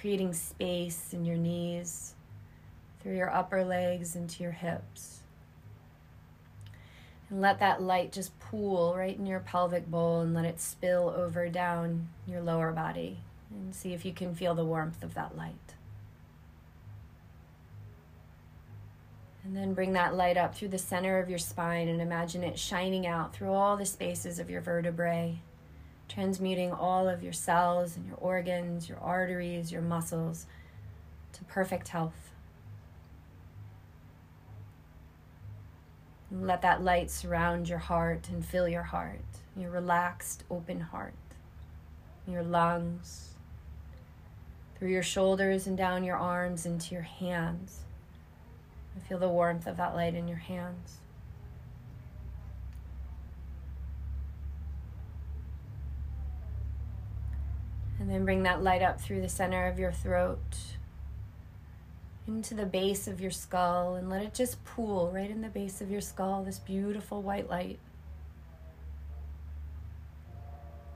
[0.00, 2.13] creating space in your knees
[3.04, 5.20] through your upper legs into your hips.
[7.28, 11.12] And let that light just pool right in your pelvic bowl and let it spill
[11.14, 13.18] over down your lower body.
[13.50, 15.74] And see if you can feel the warmth of that light.
[19.44, 22.58] And then bring that light up through the center of your spine and imagine it
[22.58, 25.40] shining out through all the spaces of your vertebrae,
[26.08, 30.46] transmuting all of your cells and your organs, your arteries, your muscles
[31.34, 32.33] to perfect health.
[36.32, 39.20] Let that light surround your heart and fill your heart,
[39.56, 41.14] your relaxed, open heart,
[42.26, 43.34] your lungs,
[44.78, 47.80] through your shoulders and down your arms into your hands.
[48.96, 50.98] I feel the warmth of that light in your hands.
[57.98, 60.38] And then bring that light up through the center of your throat
[62.26, 65.80] into the base of your skull and let it just pool right in the base
[65.80, 67.78] of your skull, this beautiful white light.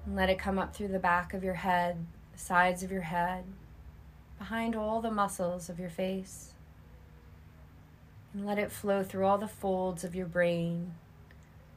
[0.07, 3.03] And let it come up through the back of your head, the sides of your
[3.03, 3.45] head,
[4.39, 6.53] behind all the muscles of your face.
[8.33, 10.95] And let it flow through all the folds of your brain,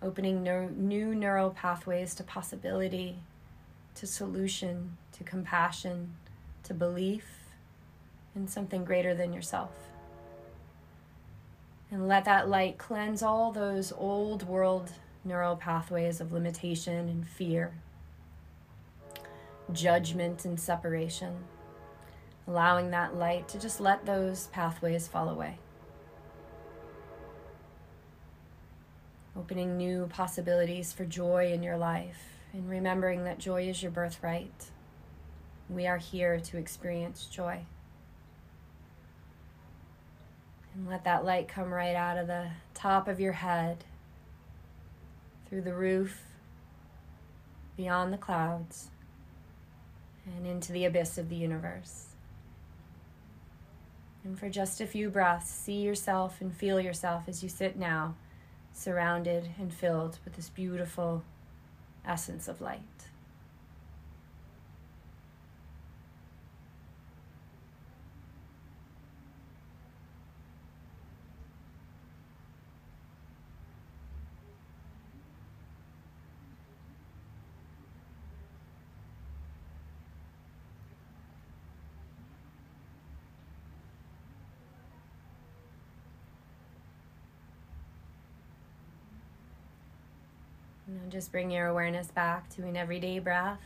[0.02, 3.18] opening new neural pathways to possibility,
[3.96, 6.16] to solution, to compassion,
[6.64, 7.41] to belief
[8.36, 9.72] in something greater than yourself.
[11.90, 17.74] And let that light cleanse all those old world neural pathways of limitation and fear,
[19.72, 21.36] judgment and separation,
[22.48, 25.58] allowing that light to just let those pathways fall away.
[29.38, 34.72] Opening new possibilities for joy in your life and remembering that joy is your birthright.
[35.70, 37.66] We are here to experience joy.
[40.74, 43.84] And let that light come right out of the top of your head,
[45.48, 46.22] through the roof,
[47.76, 48.90] beyond the clouds,
[50.26, 52.08] and into the abyss of the universe.
[54.24, 58.16] And for just a few breaths, see yourself and feel yourself as you sit now,
[58.72, 61.24] surrounded and filled with this beautiful
[62.06, 63.01] essence of light.
[90.92, 93.62] You know, just bring your awareness back to an everyday breath.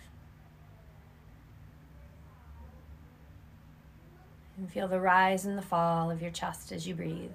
[4.57, 7.32] And feel the rise and the fall of your chest as you breathe.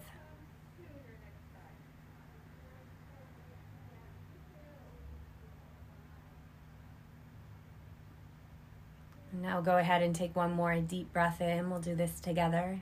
[9.32, 11.70] now go ahead and take one more deep breath in.
[11.70, 12.80] We'll do this together.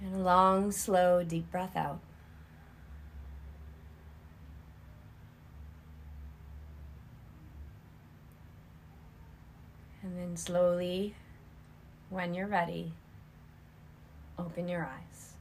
[0.00, 2.00] And a long, slow, deep breath out.
[10.20, 11.14] Then slowly,
[12.10, 12.92] when you're ready,
[14.38, 15.34] open your eyes.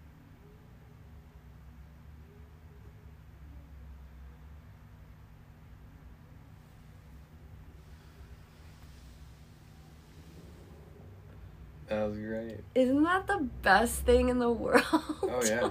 [11.88, 12.60] That was great.
[12.76, 14.84] Isn't that the best thing in the world?
[14.94, 15.70] Oh, yeah.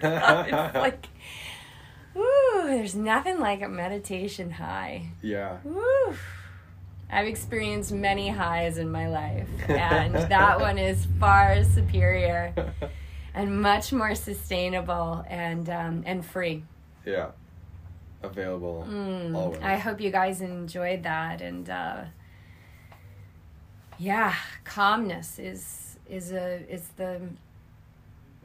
[0.00, 1.08] God, it's like,
[2.16, 5.08] Ooh, there's nothing like a meditation high.
[5.22, 5.58] Yeah.
[5.64, 6.14] Woo.
[7.10, 12.52] I've experienced many highs in my life, and that one is far superior
[13.34, 16.64] and much more sustainable and um, and free.
[17.04, 17.28] yeah.
[18.22, 18.86] Available
[19.34, 19.58] always.
[19.58, 22.04] Mm, I hope you guys enjoyed that, and uh,
[23.98, 24.34] yeah,
[24.64, 27.20] calmness is is a is the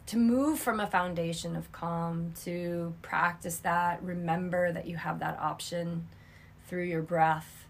[0.07, 4.03] to move from a foundation of calm to practice that.
[4.03, 6.07] Remember that you have that option
[6.67, 7.60] through your breath.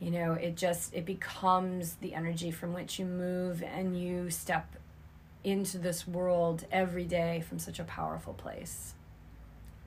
[0.00, 4.76] You know, it just it becomes the energy from which you move, and you step
[5.42, 8.94] into this world every day from such a powerful place.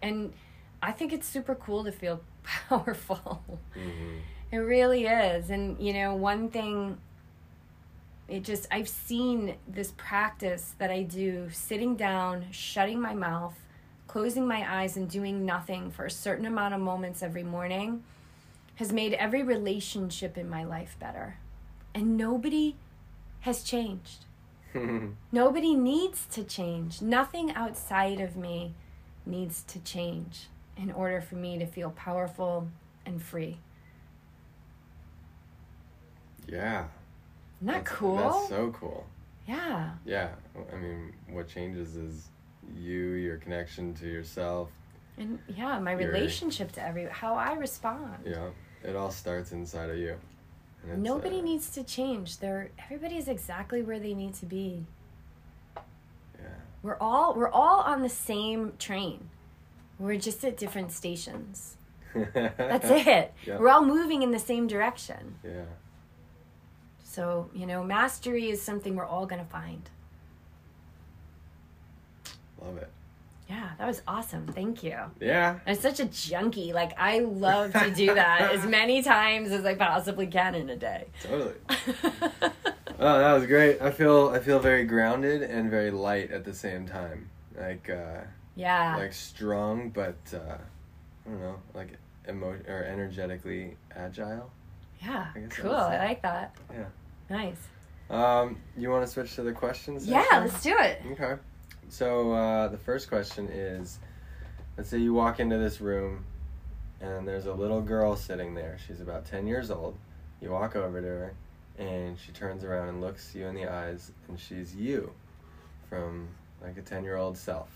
[0.02, 0.34] And
[0.82, 3.44] I think it's super cool to feel powerful.
[3.76, 4.22] Mhm.
[4.52, 5.52] It really is.
[5.52, 6.98] And, you know, one thing,
[8.28, 13.56] it just, I've seen this practice that I do sitting down, shutting my mouth,
[14.08, 18.04] closing my eyes, and doing nothing for a certain amount of moments every morning
[18.80, 21.36] has made every relationship in my life better.
[21.94, 22.78] And nobody
[23.42, 24.24] has changed.
[25.32, 27.02] Nobody needs to change.
[27.02, 28.74] Nothing outside of me
[29.26, 32.70] needs to change in order for me to feel powerful
[33.06, 33.58] and free.
[36.48, 36.86] yeah.
[37.62, 38.16] Isn't that That's- cool?
[38.18, 39.06] That's so cool.
[39.48, 39.92] yeah.
[40.06, 40.30] Yeah.
[40.72, 42.30] I mean, what changes is
[42.74, 44.70] you, your connection to yourself.
[45.18, 48.24] And yeah, my Your- relationship to every how I respond.
[48.26, 48.50] Yeah.
[48.84, 50.16] It all starts inside of you.
[50.96, 52.38] Nobody uh, needs to change.
[52.38, 54.86] They're everybody's exactly where they need to be.
[55.76, 56.46] Yeah.
[56.82, 59.30] We're all we're all on the same train.
[60.00, 61.76] We're just at different stations.
[62.34, 63.34] That's it.
[63.46, 63.60] Yeah.
[63.60, 65.36] We're all moving in the same direction.
[65.44, 65.66] Yeah.
[67.04, 69.90] So, you know, mastery is something we're all going to find.
[72.62, 72.90] Love it.
[73.50, 74.46] Yeah, that was awesome.
[74.48, 74.96] Thank you.
[75.20, 75.60] Yeah.
[75.66, 76.72] I'm such a junkie.
[76.72, 80.76] Like, I love to do that as many times as I possibly can in a
[80.76, 81.08] day.
[81.24, 81.56] Totally.
[83.02, 83.82] Oh, that was great.
[83.82, 87.30] I feel I feel very grounded and very light at the same time.
[87.58, 88.24] Like uh
[88.56, 88.98] yeah.
[88.98, 90.58] like strong but uh
[91.26, 91.98] I don't know, like
[92.28, 94.52] emo or energetically agile.
[95.02, 95.28] yeah.
[95.34, 95.72] I Cool.
[95.72, 96.56] I like that.
[96.74, 96.86] Yeah.
[97.30, 97.70] Nice.
[98.10, 100.06] Um you want to switch to the questions?
[100.06, 101.02] Yeah, let's do it.
[101.14, 101.36] Okay.
[101.90, 103.98] So uh, the first question is
[104.78, 106.24] let's say you walk into this room
[107.02, 108.78] and there's a little girl sitting there.
[108.88, 109.98] She's about 10 years old.
[110.40, 111.34] You walk over to her
[111.80, 115.12] and she turns around and looks you in the eyes and she's you
[115.90, 116.28] from
[116.62, 117.70] like a 10 year old self.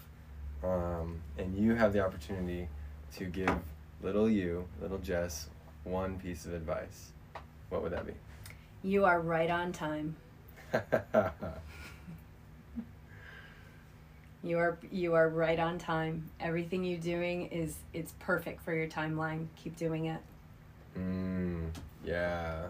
[0.64, 2.70] Um, and you have the opportunity
[3.18, 3.50] to give
[4.02, 5.50] little you, little Jess,
[5.86, 7.12] one piece of advice.
[7.70, 8.14] What would that be?
[8.84, 10.16] You are right on time.
[14.44, 16.30] You are you are right on time.
[16.40, 19.48] Everything you're doing is it's perfect for your timeline.
[19.56, 20.20] Keep doing it.
[20.98, 21.70] Mm,
[22.04, 22.68] yeah.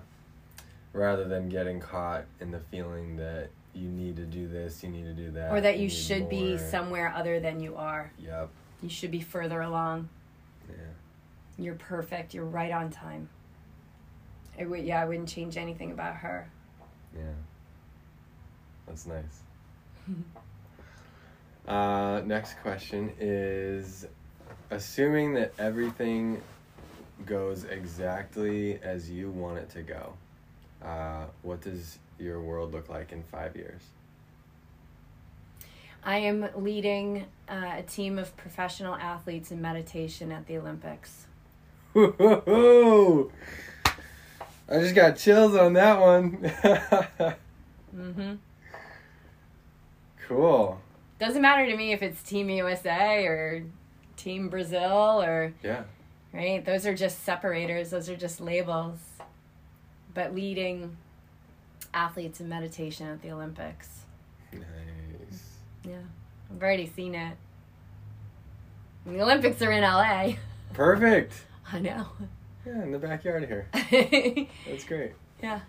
[0.94, 5.06] Rather than getting caught in the feeling that you need to do this, you need
[5.06, 8.12] to do that, or that you need should be somewhere other than you are.
[8.20, 8.50] Yep.
[8.84, 10.10] You should be further along.
[10.70, 10.76] Yeah.
[11.58, 12.36] You're perfect.
[12.36, 13.30] You're right on time.
[14.60, 16.48] I would, yeah, I wouldn't change anything about her.
[17.16, 17.24] Yeah.
[18.86, 19.42] That's nice.
[21.68, 24.06] uh, next question is
[24.70, 26.42] assuming that everything
[27.26, 30.14] goes exactly as you want it to go,
[30.84, 33.82] uh, what does your world look like in five years?
[36.06, 41.28] I am leading uh, a team of professional athletes in meditation at the Olympics.
[41.96, 43.30] I
[44.80, 47.36] just got chills on that one.
[47.96, 48.34] Mm-hmm.
[50.28, 50.82] cool.
[51.24, 53.64] Doesn't matter to me if it's Team USA or
[54.18, 55.84] Team Brazil or Yeah.
[56.34, 56.66] right.
[56.66, 57.92] Those are just separators.
[57.92, 59.00] Those are just labels.
[60.14, 60.98] But leading
[61.94, 64.02] athletes in meditation at the Olympics.
[64.52, 64.64] Nice.
[65.86, 66.02] Yeah,
[66.54, 67.38] I've already seen it.
[69.06, 70.34] The Olympics are in LA.
[70.74, 71.46] Perfect.
[71.72, 72.06] I know.
[72.66, 73.70] Yeah, in the backyard here.
[74.68, 75.14] That's great.
[75.42, 75.62] yeah.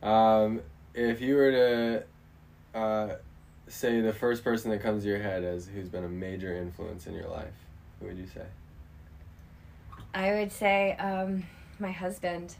[0.00, 0.60] Um,
[0.94, 3.14] if you were to uh,
[3.68, 7.06] say the first person that comes to your head as who's been a major influence
[7.06, 7.54] in your life,
[8.00, 8.46] who would you say?
[10.14, 11.44] I would say um,
[11.78, 12.56] my husband.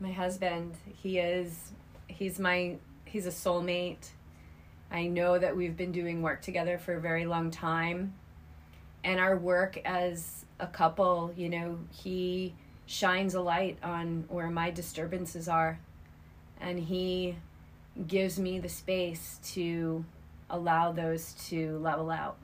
[0.00, 0.74] My husband.
[1.02, 1.72] He is.
[2.08, 4.10] He's my he's a soulmate.
[4.90, 8.14] I know that we've been doing work together for a very long time.
[9.02, 12.54] And our work as a couple, you know, he
[12.86, 15.80] shines a light on where my disturbances are.
[16.60, 17.36] And he
[18.06, 20.04] gives me the space to
[20.50, 22.36] allow those to level out.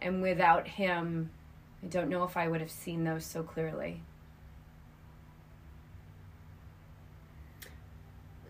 [0.00, 1.30] And without him,
[1.82, 4.02] I don't know if I would have seen those so clearly.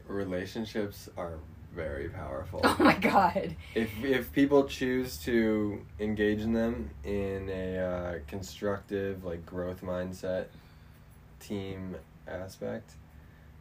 [0.06, 1.38] Relationships are
[1.74, 2.60] very powerful.
[2.64, 3.56] Oh my god.
[3.74, 10.46] If if people choose to engage in them in a uh, constructive like growth mindset,
[11.40, 11.96] team
[12.28, 12.92] aspect,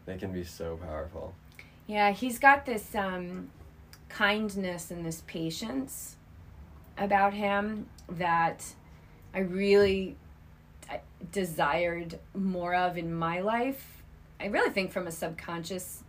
[0.06, 1.34] they can be so powerful.
[1.88, 3.50] Yeah, he's got this um,
[4.10, 6.16] kindness and this patience
[6.98, 8.66] about him that
[9.34, 10.16] I really
[11.32, 14.04] desired more of in my life.
[14.40, 16.04] I really think from a subconscious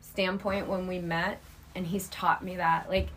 [0.00, 1.40] standpoint when we met,
[1.74, 2.88] and he's taught me that.
[2.88, 3.08] Like,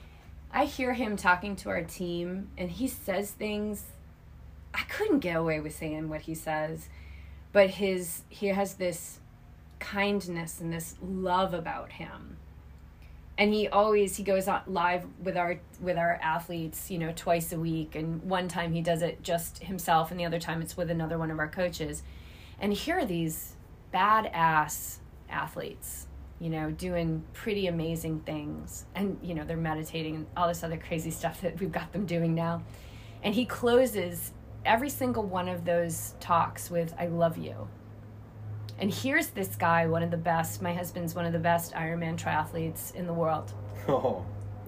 [0.52, 3.86] I hear him talking to our team, and he says things
[4.74, 6.90] I couldn't get away with saying what he says,
[7.52, 9.20] but his he has this
[9.84, 12.38] kindness and this love about him.
[13.38, 17.52] And he always he goes on live with our with our athletes you know twice
[17.52, 17.96] a week.
[17.96, 21.18] And one time he does it just himself and the other time it's with another
[21.18, 22.04] one of our coaches.
[22.60, 23.54] And here are these
[23.94, 24.98] badass
[25.30, 26.08] athletes
[26.40, 28.86] you know doing pretty amazing things.
[28.96, 32.06] And you know they're meditating and all this other crazy stuff that we've got them
[32.06, 32.64] doing now.
[33.24, 34.32] And he closes
[34.66, 37.68] every single one of those talks with i love you
[38.80, 40.62] and here's this guy, one of the best.
[40.62, 43.54] My husband's one of the best Ironman triathletes in the world.
[43.86, 44.26] Oh,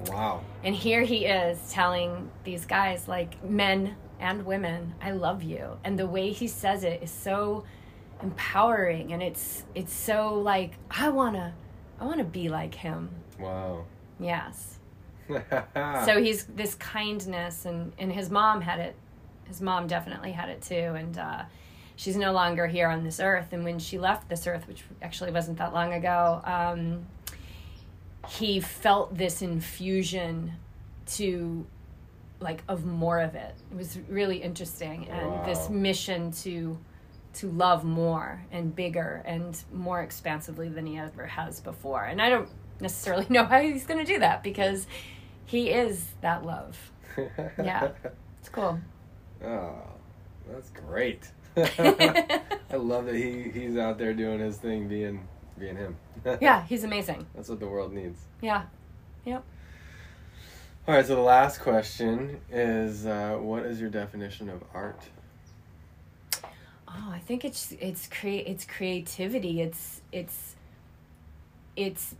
[0.10, 0.42] wow.
[0.66, 5.78] And here he is telling these guys, like men and women, I love you.
[5.86, 7.64] And the way he says it is so
[8.22, 11.54] empowering and it's it's so like I want to
[12.00, 13.10] I want to be like him.
[13.40, 13.86] Wow.
[14.20, 14.80] Yes.
[16.06, 18.96] so he's this kindness and and his mom had it.
[19.46, 21.44] His mom definitely had it too and uh
[21.96, 23.54] she's no longer here on this earth.
[23.54, 27.06] And when she left this earth, which actually wasn't that long ago, um,
[28.28, 30.54] he felt this infusion
[31.06, 31.66] to
[32.40, 33.56] like of more of it.
[33.72, 35.46] It was really interesting, and wow.
[35.46, 36.78] this mission to
[37.36, 42.04] to love more and bigger and more expansively than he ever has before.
[42.04, 44.88] And I don't necessarily know how he's going to do that because
[45.46, 46.92] he is that love.
[47.18, 47.90] yeah,
[48.40, 48.80] it's cool.
[49.44, 49.76] Oh,
[50.50, 51.30] that's great.
[51.58, 55.28] I love that he he's out there doing his thing, being
[55.58, 55.96] being him.
[56.42, 57.26] yeah, he's amazing.
[57.34, 58.20] That's what the world needs.
[58.42, 58.64] Yeah.
[59.26, 59.44] Yep.
[60.88, 61.06] All right.
[61.06, 65.02] So the last question is, uh, what is your definition of art?
[66.88, 69.62] Oh, I think it's it's create it's creativity.
[69.62, 70.56] It's it's
[71.76, 72.16] it's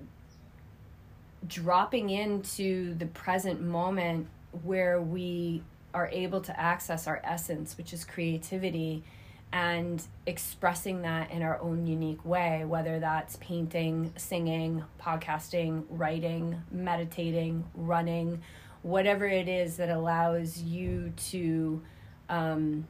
[1.48, 4.28] dropping into the present moment
[4.64, 5.62] where we
[5.94, 9.04] are able to access our essence, which is creativity,
[9.52, 17.64] and expressing that in our own unique way, whether that's painting, singing, podcasting, writing, meditating,
[17.74, 18.42] running,
[18.82, 21.82] whatever it is that allows you to
[22.30, 22.88] um,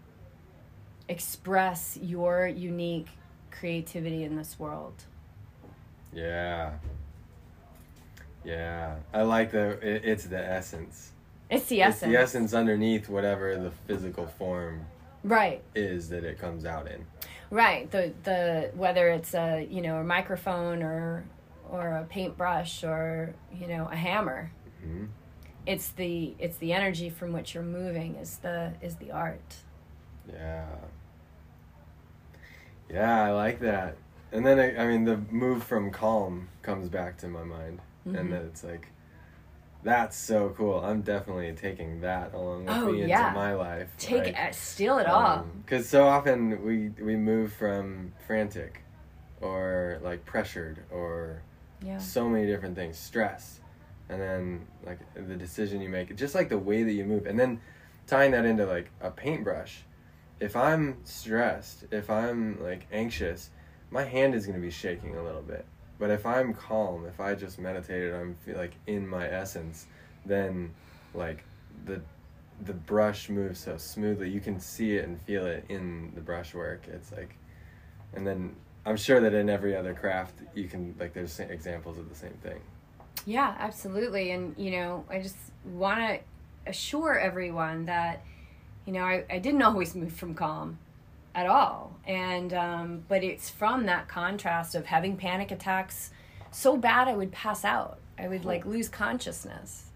[1.07, 3.09] express your unique
[3.51, 5.03] creativity in this world.
[6.13, 6.71] Yeah.
[8.43, 8.95] Yeah.
[9.13, 11.11] I like the, it, it's the essence.
[11.49, 12.01] It's the essence.
[12.01, 14.85] It's the essence underneath whatever the physical form
[15.25, 15.61] right.
[15.73, 17.05] is that it comes out in.
[17.49, 17.89] Right.
[17.91, 21.25] The the whether it's a you know a microphone or
[21.69, 24.51] or a paintbrush or you know a hammer.
[24.85, 25.05] Mm-hmm.
[25.65, 29.55] it's the it's the energy from which you're moving is the is the art.
[30.31, 30.65] Yeah.
[32.89, 33.97] Yeah i like that.
[34.31, 37.79] And then i, I mean the move from calm comes back to my mind.
[38.07, 38.17] Mm-hmm.
[38.17, 38.89] and that it's like
[39.85, 40.79] that's so cool.
[40.83, 43.27] I'm definitely taking that along with oh, me yeah.
[43.27, 43.87] into my life.
[43.99, 45.47] Take like, it, steal it um, all.
[45.63, 48.81] Because so often we we move from frantic,
[49.41, 51.43] or like pressured, or
[51.83, 51.99] yeah.
[51.99, 53.59] so many different things, stress,
[54.09, 57.39] and then like the decision you make, just like the way that you move, and
[57.39, 57.61] then
[58.07, 59.83] tying that into like a paintbrush.
[60.39, 63.51] If I'm stressed, if I'm like anxious,
[63.91, 65.63] my hand is gonna be shaking a little bit
[65.97, 69.87] but if I'm calm, if I just meditated, I'm feel like in my essence,
[70.25, 70.73] then
[71.13, 71.43] like
[71.85, 72.01] the
[72.63, 74.29] the brush moves so smoothly.
[74.29, 76.87] You can see it and feel it in the brushwork.
[76.87, 77.35] It's like,
[78.13, 78.55] and then
[78.85, 82.37] I'm sure that in every other craft you can like there's examples of the same
[82.43, 82.61] thing.
[83.25, 84.31] Yeah, absolutely.
[84.31, 86.19] And you know, I just want to
[86.67, 88.23] assure everyone that
[88.85, 90.77] you know I, I didn't always move from calm
[91.35, 96.09] at all and um, but it's from that contrast of having panic attacks
[96.51, 97.99] so bad I would pass out.
[98.17, 99.87] I would like lose consciousness.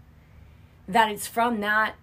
[0.86, 1.94] That it's from that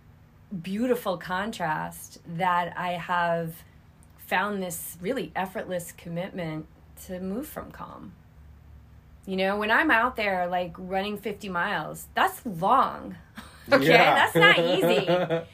[0.64, 3.53] beautiful contrast that I have
[4.18, 6.65] found this really effortless commitment
[7.05, 8.14] to move from calm.
[9.27, 13.15] You know, when I'm out there like running 50 miles, that's long.
[13.72, 14.15] okay, Yeah.
[14.15, 15.45] that's not easy.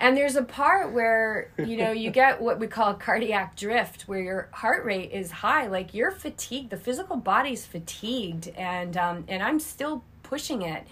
[0.00, 4.22] And there's a part where, you know, you get what we call cardiac drift, where
[4.22, 5.66] your heart rate is high.
[5.66, 6.70] Like you're fatigued.
[6.70, 8.48] The physical body's fatigued.
[8.56, 10.86] And, um, and I'm still pushing it.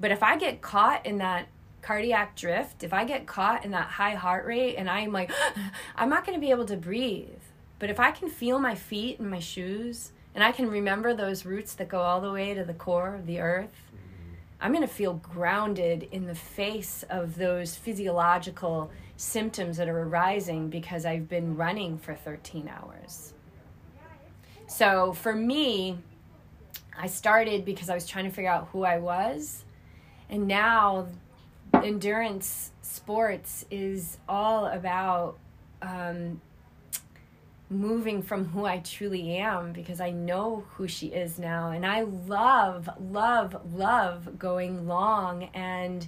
[0.00, 1.48] But if I get caught in that
[1.82, 5.30] cardiac drift, if I get caught in that high heart rate and I'm like,
[5.96, 7.28] I'm not going to be able to breathe.
[7.78, 11.44] But if I can feel my feet and my shoes, and I can remember those
[11.44, 13.70] roots that go all the way to the core of the earth,
[14.60, 20.68] I'm going to feel grounded in the face of those physiological symptoms that are arising
[20.70, 23.34] because I've been running for 13 hours.
[24.66, 25.98] So for me,
[26.98, 29.64] I started because I was trying to figure out who I was.
[30.30, 31.06] And now
[31.74, 35.36] endurance sports is all about
[35.82, 36.40] um,
[37.68, 41.70] moving from who I truly am because I know who she is now.
[41.70, 45.44] And I love, love, love going long.
[45.54, 46.06] And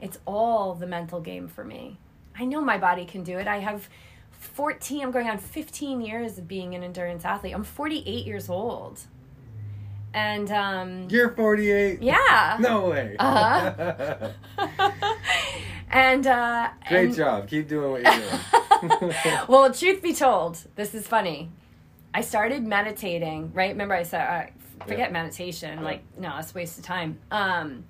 [0.00, 1.98] it's all the mental game for me.
[2.38, 3.46] I know my body can do it.
[3.48, 3.88] I have
[4.32, 7.54] 14, I'm going on 15 years of being an endurance athlete.
[7.54, 9.00] I'm 48 years old.
[10.14, 12.00] And um, You're 48.
[12.02, 12.56] yeah.
[12.60, 13.16] No way.
[13.18, 14.28] Uh-huh.
[15.90, 17.48] and uh, Great and- job.
[17.48, 18.40] Keep doing what you're doing.
[19.48, 21.50] well, truth be told, this is funny.
[22.14, 23.70] I started meditating, right?
[23.70, 25.10] Remember, I said, uh, forget Yeah.
[25.10, 25.82] meditation.
[25.82, 27.18] Like, no, it's a waste of time.
[27.30, 27.84] Um,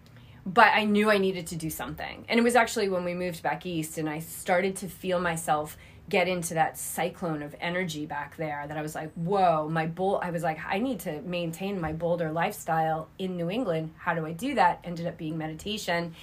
[0.45, 2.25] but I knew I needed to do something.
[2.29, 5.77] And it was actually when we moved back east and I started to feel myself
[6.09, 10.19] get into that cyclone of energy back there that I was like, whoa, my bull.
[10.23, 13.93] I was like, I need to maintain my Boulder lifestyle in New England.
[13.99, 14.81] How do I do that?
[14.85, 16.15] Ended up being meditation.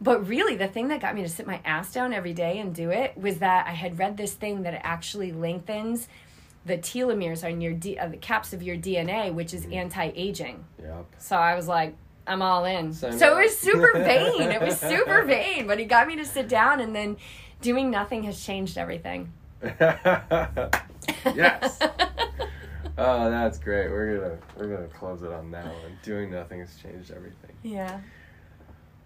[0.00, 2.74] But really, the thing that got me to sit my ass down every day and
[2.74, 6.08] do it was that I had read this thing that it actually lengthens
[6.64, 10.64] the telomeres on your D, uh, the caps of your DNA, which is anti-aging.
[10.82, 11.06] yep.
[11.18, 11.94] So I was like,
[12.26, 12.92] I'm all in.
[12.92, 13.38] Sign so up.
[13.38, 14.42] it was super vain.
[14.42, 17.16] It was super vain, but he got me to sit down, and then
[17.60, 19.32] doing nothing has changed everything.
[21.24, 21.78] yes.
[22.98, 23.88] Oh, that's great.
[23.90, 25.98] We're gonna we're gonna close it on that one.
[26.02, 27.52] Doing nothing has changed everything.
[27.62, 28.00] Yeah.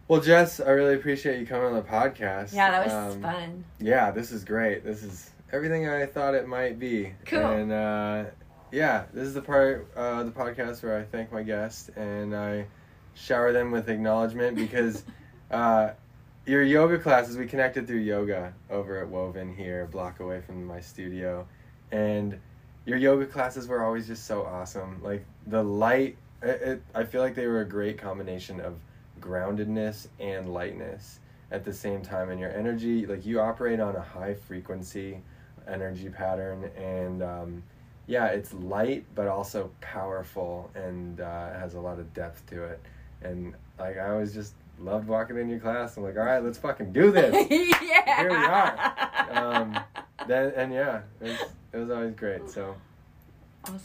[0.06, 2.52] Well, Jess, I really appreciate you coming on the podcast.
[2.52, 3.64] Yeah, that was Um, fun.
[3.80, 4.84] Yeah, this is great.
[4.84, 7.12] This is everything I thought it might be.
[7.24, 7.40] Cool.
[7.40, 8.24] And uh,
[8.70, 12.36] yeah, this is the part uh, of the podcast where I thank my guest and
[12.36, 12.66] I
[13.14, 15.04] shower them with acknowledgement because
[15.50, 15.92] uh,
[16.44, 20.66] your yoga classes, we connected through yoga over at Woven here, a block away from
[20.66, 21.46] my studio.
[21.92, 22.38] And
[22.84, 25.00] your yoga classes were always just so awesome.
[25.02, 28.74] Like the light, it, it, I feel like they were a great combination of
[29.24, 31.20] groundedness and lightness
[31.50, 35.20] at the same time and your energy like you operate on a high frequency
[35.66, 37.62] energy pattern and um,
[38.06, 42.80] yeah it's light but also powerful and uh, has a lot of depth to it
[43.22, 46.58] and like i always just loved walking in your class i'm like all right let's
[46.58, 48.18] fucking do this yeah.
[48.20, 49.28] Here we are.
[49.32, 49.78] um,
[50.26, 51.38] then and yeah it was,
[51.72, 52.74] it was always great so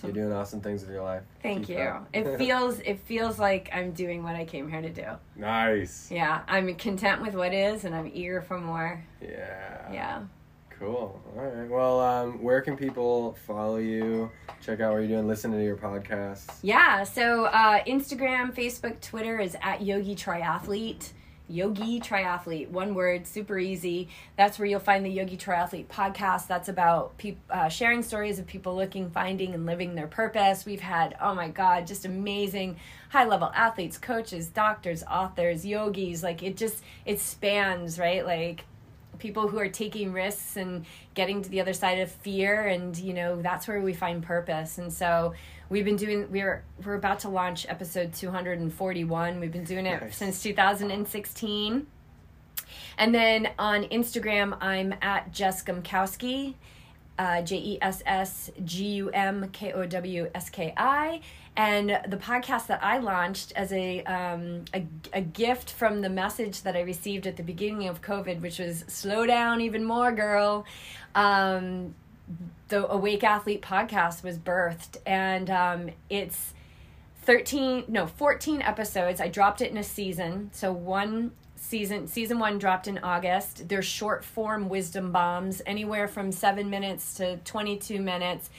[0.03, 1.93] you're doing awesome things with your life Thank Keep you.
[2.13, 5.05] It feels it feels like I'm doing what I came here to do.
[5.35, 9.03] nice Yeah, I'm content with what is, and I'm eager for more.
[9.21, 10.21] yeah Yeah.
[10.79, 11.21] Cool.
[11.35, 11.69] All right.
[11.69, 14.31] Well, um, where can people follow you?
[14.61, 15.27] Check out what you're doing.
[15.27, 16.47] Listen to your podcasts.
[16.61, 17.03] Yeah.
[17.03, 21.09] So uh, Instagram, Facebook, Twitter is at Yogi Triathlete.
[21.49, 24.07] Yogi Triathlete, one word, super easy.
[24.37, 26.47] That's where you'll find the Yogi Triathlete podcast.
[26.47, 30.65] That's about peop- uh, sharing stories of people looking, finding, and living their purpose.
[30.65, 32.77] We've had, oh my God, just amazing
[33.09, 36.21] high level athletes, coaches, doctors, authors, yogis.
[36.21, 38.25] Like it just, it spans, right?
[38.25, 38.65] Like
[39.19, 43.13] people who are taking risks and getting to the other side of fear and you
[43.13, 44.77] know that's where we find purpose.
[44.77, 45.33] And so
[45.69, 50.17] we've been doing we're we're about to launch episode 241 we've been doing it Nice.
[50.17, 51.85] since 2016
[52.97, 56.55] and then on instagram i'm at jess gumkowski
[57.19, 61.19] uh, J E S S G U M K O W S K I,
[61.55, 66.61] and the podcast that I launched as a, um, a a gift from the message
[66.63, 70.65] that I received at the beginning of COVID, which was slow down even more, girl.
[71.15, 71.95] Um,
[72.67, 76.53] the Awakened Athlete podcast was birthed, and um, it's
[77.23, 79.19] 13 no 14 episodes.
[79.19, 80.49] I dropped it in a season.
[80.53, 83.67] So one season season one dropped in august.
[83.67, 88.49] They're short form wisdom bombs anywhere from seven minutes to 22 minutes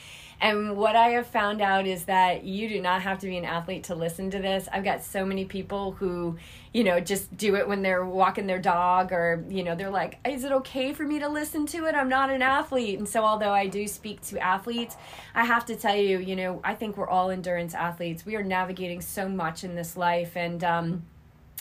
[0.41, 3.45] And what I have found out is that you do not have to be an
[3.45, 4.67] athlete to listen to this.
[4.71, 6.35] I've got so many people who,
[6.73, 10.17] you know, just do it when they're walking their dog or, you know, they're like,
[10.27, 11.93] is it okay for me to listen to it?
[11.93, 12.97] I'm not an athlete.
[12.97, 14.97] And so, although I do speak to athletes,
[15.35, 18.25] I have to tell you, you know, I think we're all endurance athletes.
[18.25, 20.35] We are navigating so much in this life.
[20.35, 21.03] And, um,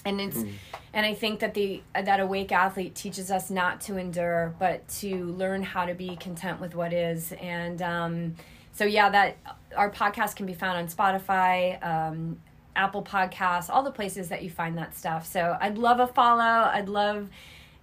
[0.07, 0.51] and it's mm.
[0.95, 5.27] and i think that the that awake athlete teaches us not to endure but to
[5.33, 8.35] learn how to be content with what is and um,
[8.81, 9.37] so yeah that
[9.77, 12.41] our podcast can be found on spotify um,
[12.75, 16.71] apple podcasts all the places that you find that stuff so i'd love a follow
[16.73, 17.29] i'd love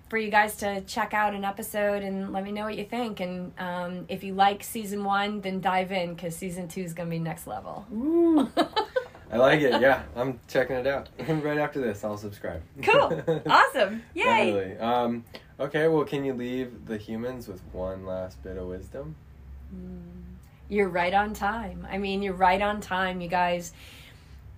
[0.09, 3.19] for you guys to check out an episode and let me know what you think
[3.19, 7.07] and um, if you like season one then dive in because season two is going
[7.07, 7.85] to be next level
[9.29, 9.81] I like it.
[9.81, 11.09] Yeah, I'm checking it out.
[11.27, 12.61] right after this, I'll subscribe.
[12.81, 13.21] Cool.
[13.45, 14.01] Awesome.
[14.13, 14.23] Yay.
[14.23, 14.77] Definitely.
[14.77, 15.25] Um,
[15.59, 19.17] okay, well, can you leave the humans with one last bit of wisdom?
[19.75, 20.26] Mm,
[20.69, 21.88] you're right on time.
[21.89, 23.72] I mean, you're right on time, you guys.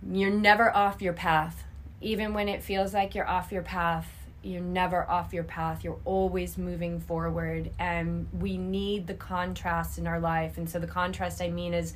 [0.08, 1.64] You're never off your path.
[2.02, 4.08] Even when it feels like you're off your path,
[4.42, 5.84] you're never off your path.
[5.84, 7.72] You're always moving forward.
[7.78, 10.58] And we need the contrast in our life.
[10.58, 11.94] And so, the contrast I mean is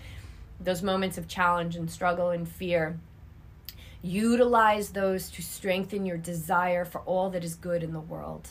[0.59, 2.99] those moments of challenge and struggle and fear.
[4.01, 8.49] Utilize those to strengthen your desire for all that is good in the world.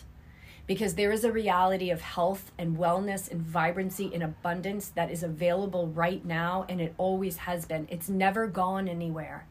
[0.66, 5.22] Because there is a reality of health and wellness and vibrancy and abundance that is
[5.22, 7.88] available right now, and it always has been.
[7.90, 9.46] It's never gone anywhere.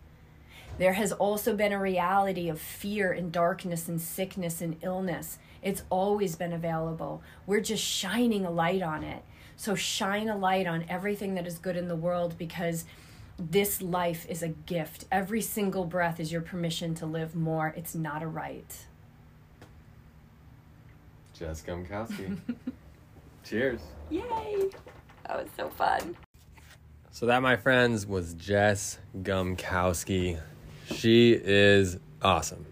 [0.78, 5.38] There has also been a reality of fear and darkness and sickness and illness.
[5.62, 7.22] It's always been available.
[7.46, 9.24] We're just shining a light on it.
[9.58, 12.86] So shine a light on everything that is good in the world because
[13.38, 15.06] this life is a gift.
[15.12, 17.74] Every single breath is your permission to live more.
[17.78, 18.86] It's not a right.
[21.42, 22.38] Jess Gumkowski.
[23.44, 23.82] Cheers.
[24.12, 24.70] Yay.
[25.26, 26.16] That was so fun.
[27.10, 30.40] So that, my friends, was Jess Gumkowski.
[30.86, 32.68] She is awesome.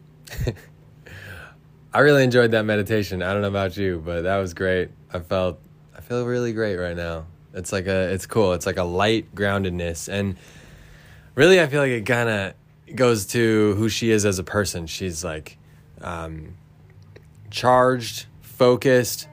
[1.96, 3.24] I really enjoyed that meditation.
[3.24, 4.92] I don't know about you, but that was great.
[5.12, 5.60] I felt
[5.98, 7.26] I feel really great right now.
[7.56, 8.54] It's like a, it's cool.
[8.54, 10.38] It's like a light groundedness, and
[11.34, 14.86] really, I feel like it kind of goes to who she is as a person.
[14.86, 15.58] She's like
[16.02, 16.54] um,
[17.50, 18.28] charged,
[18.60, 19.28] focused,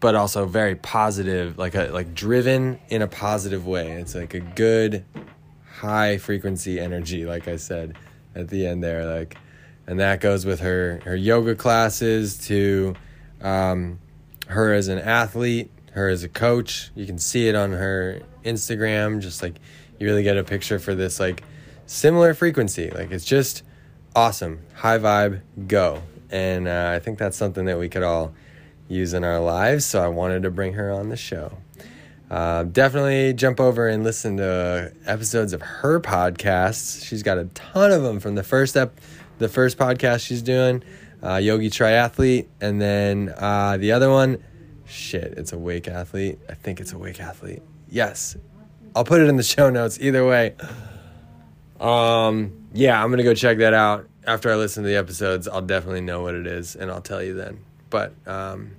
[0.00, 3.92] but also very positive, like a like driven in a positive way.
[3.92, 5.04] It's like a good,
[5.76, 7.24] high frequency energy.
[7.24, 7.96] Like I said
[8.34, 9.38] at the end there, like,
[9.86, 12.94] and that goes with her her yoga classes to
[13.40, 14.00] um,
[14.48, 16.90] her as an athlete her as a coach.
[16.94, 19.20] You can see it on her Instagram.
[19.20, 19.56] Just like
[19.98, 21.42] you really get a picture for this like
[21.86, 22.90] similar frequency.
[22.90, 23.62] Like it's just
[24.14, 26.02] awesome, high vibe, go.
[26.30, 28.34] And uh, I think that's something that we could all
[28.88, 29.86] use in our lives.
[29.86, 31.56] So I wanted to bring her on the show.
[32.30, 37.04] Uh, definitely jump over and listen to episodes of her podcasts.
[37.04, 39.00] She's got a ton of them from the first ep-
[39.38, 40.82] the first podcast she's doing,
[41.22, 44.42] uh, Yogi Triathlete, and then uh, the other one
[44.92, 46.38] Shit, it's Awake Athlete.
[46.50, 47.62] I think it's Awake Athlete.
[47.88, 48.36] Yes.
[48.94, 50.54] I'll put it in the show notes either way.
[51.80, 54.06] Um, yeah, I'm to go check that out.
[54.26, 57.22] After I listen to the episodes, I'll definitely know what it is and I'll tell
[57.22, 57.60] you then.
[57.92, 58.72] But um,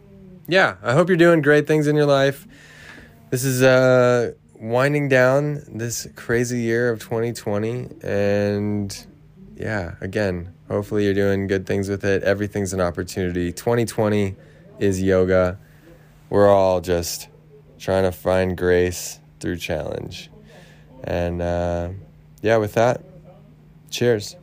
[0.48, 2.45] yeah, I hope you're doing great things in your life.
[3.30, 9.07] This is uh, winding down this crazy year of 2020 and
[9.56, 12.23] yeah, again, hopefully you're doing good things with it.
[12.23, 13.53] Everything's an opportunity.
[13.53, 14.35] 2020
[14.80, 15.57] is yoga
[16.34, 17.27] we're all just
[17.77, 20.31] trying to find grace through challenge.
[21.03, 21.90] And uh,
[22.41, 23.03] yeah, with that,
[23.91, 24.35] cheers.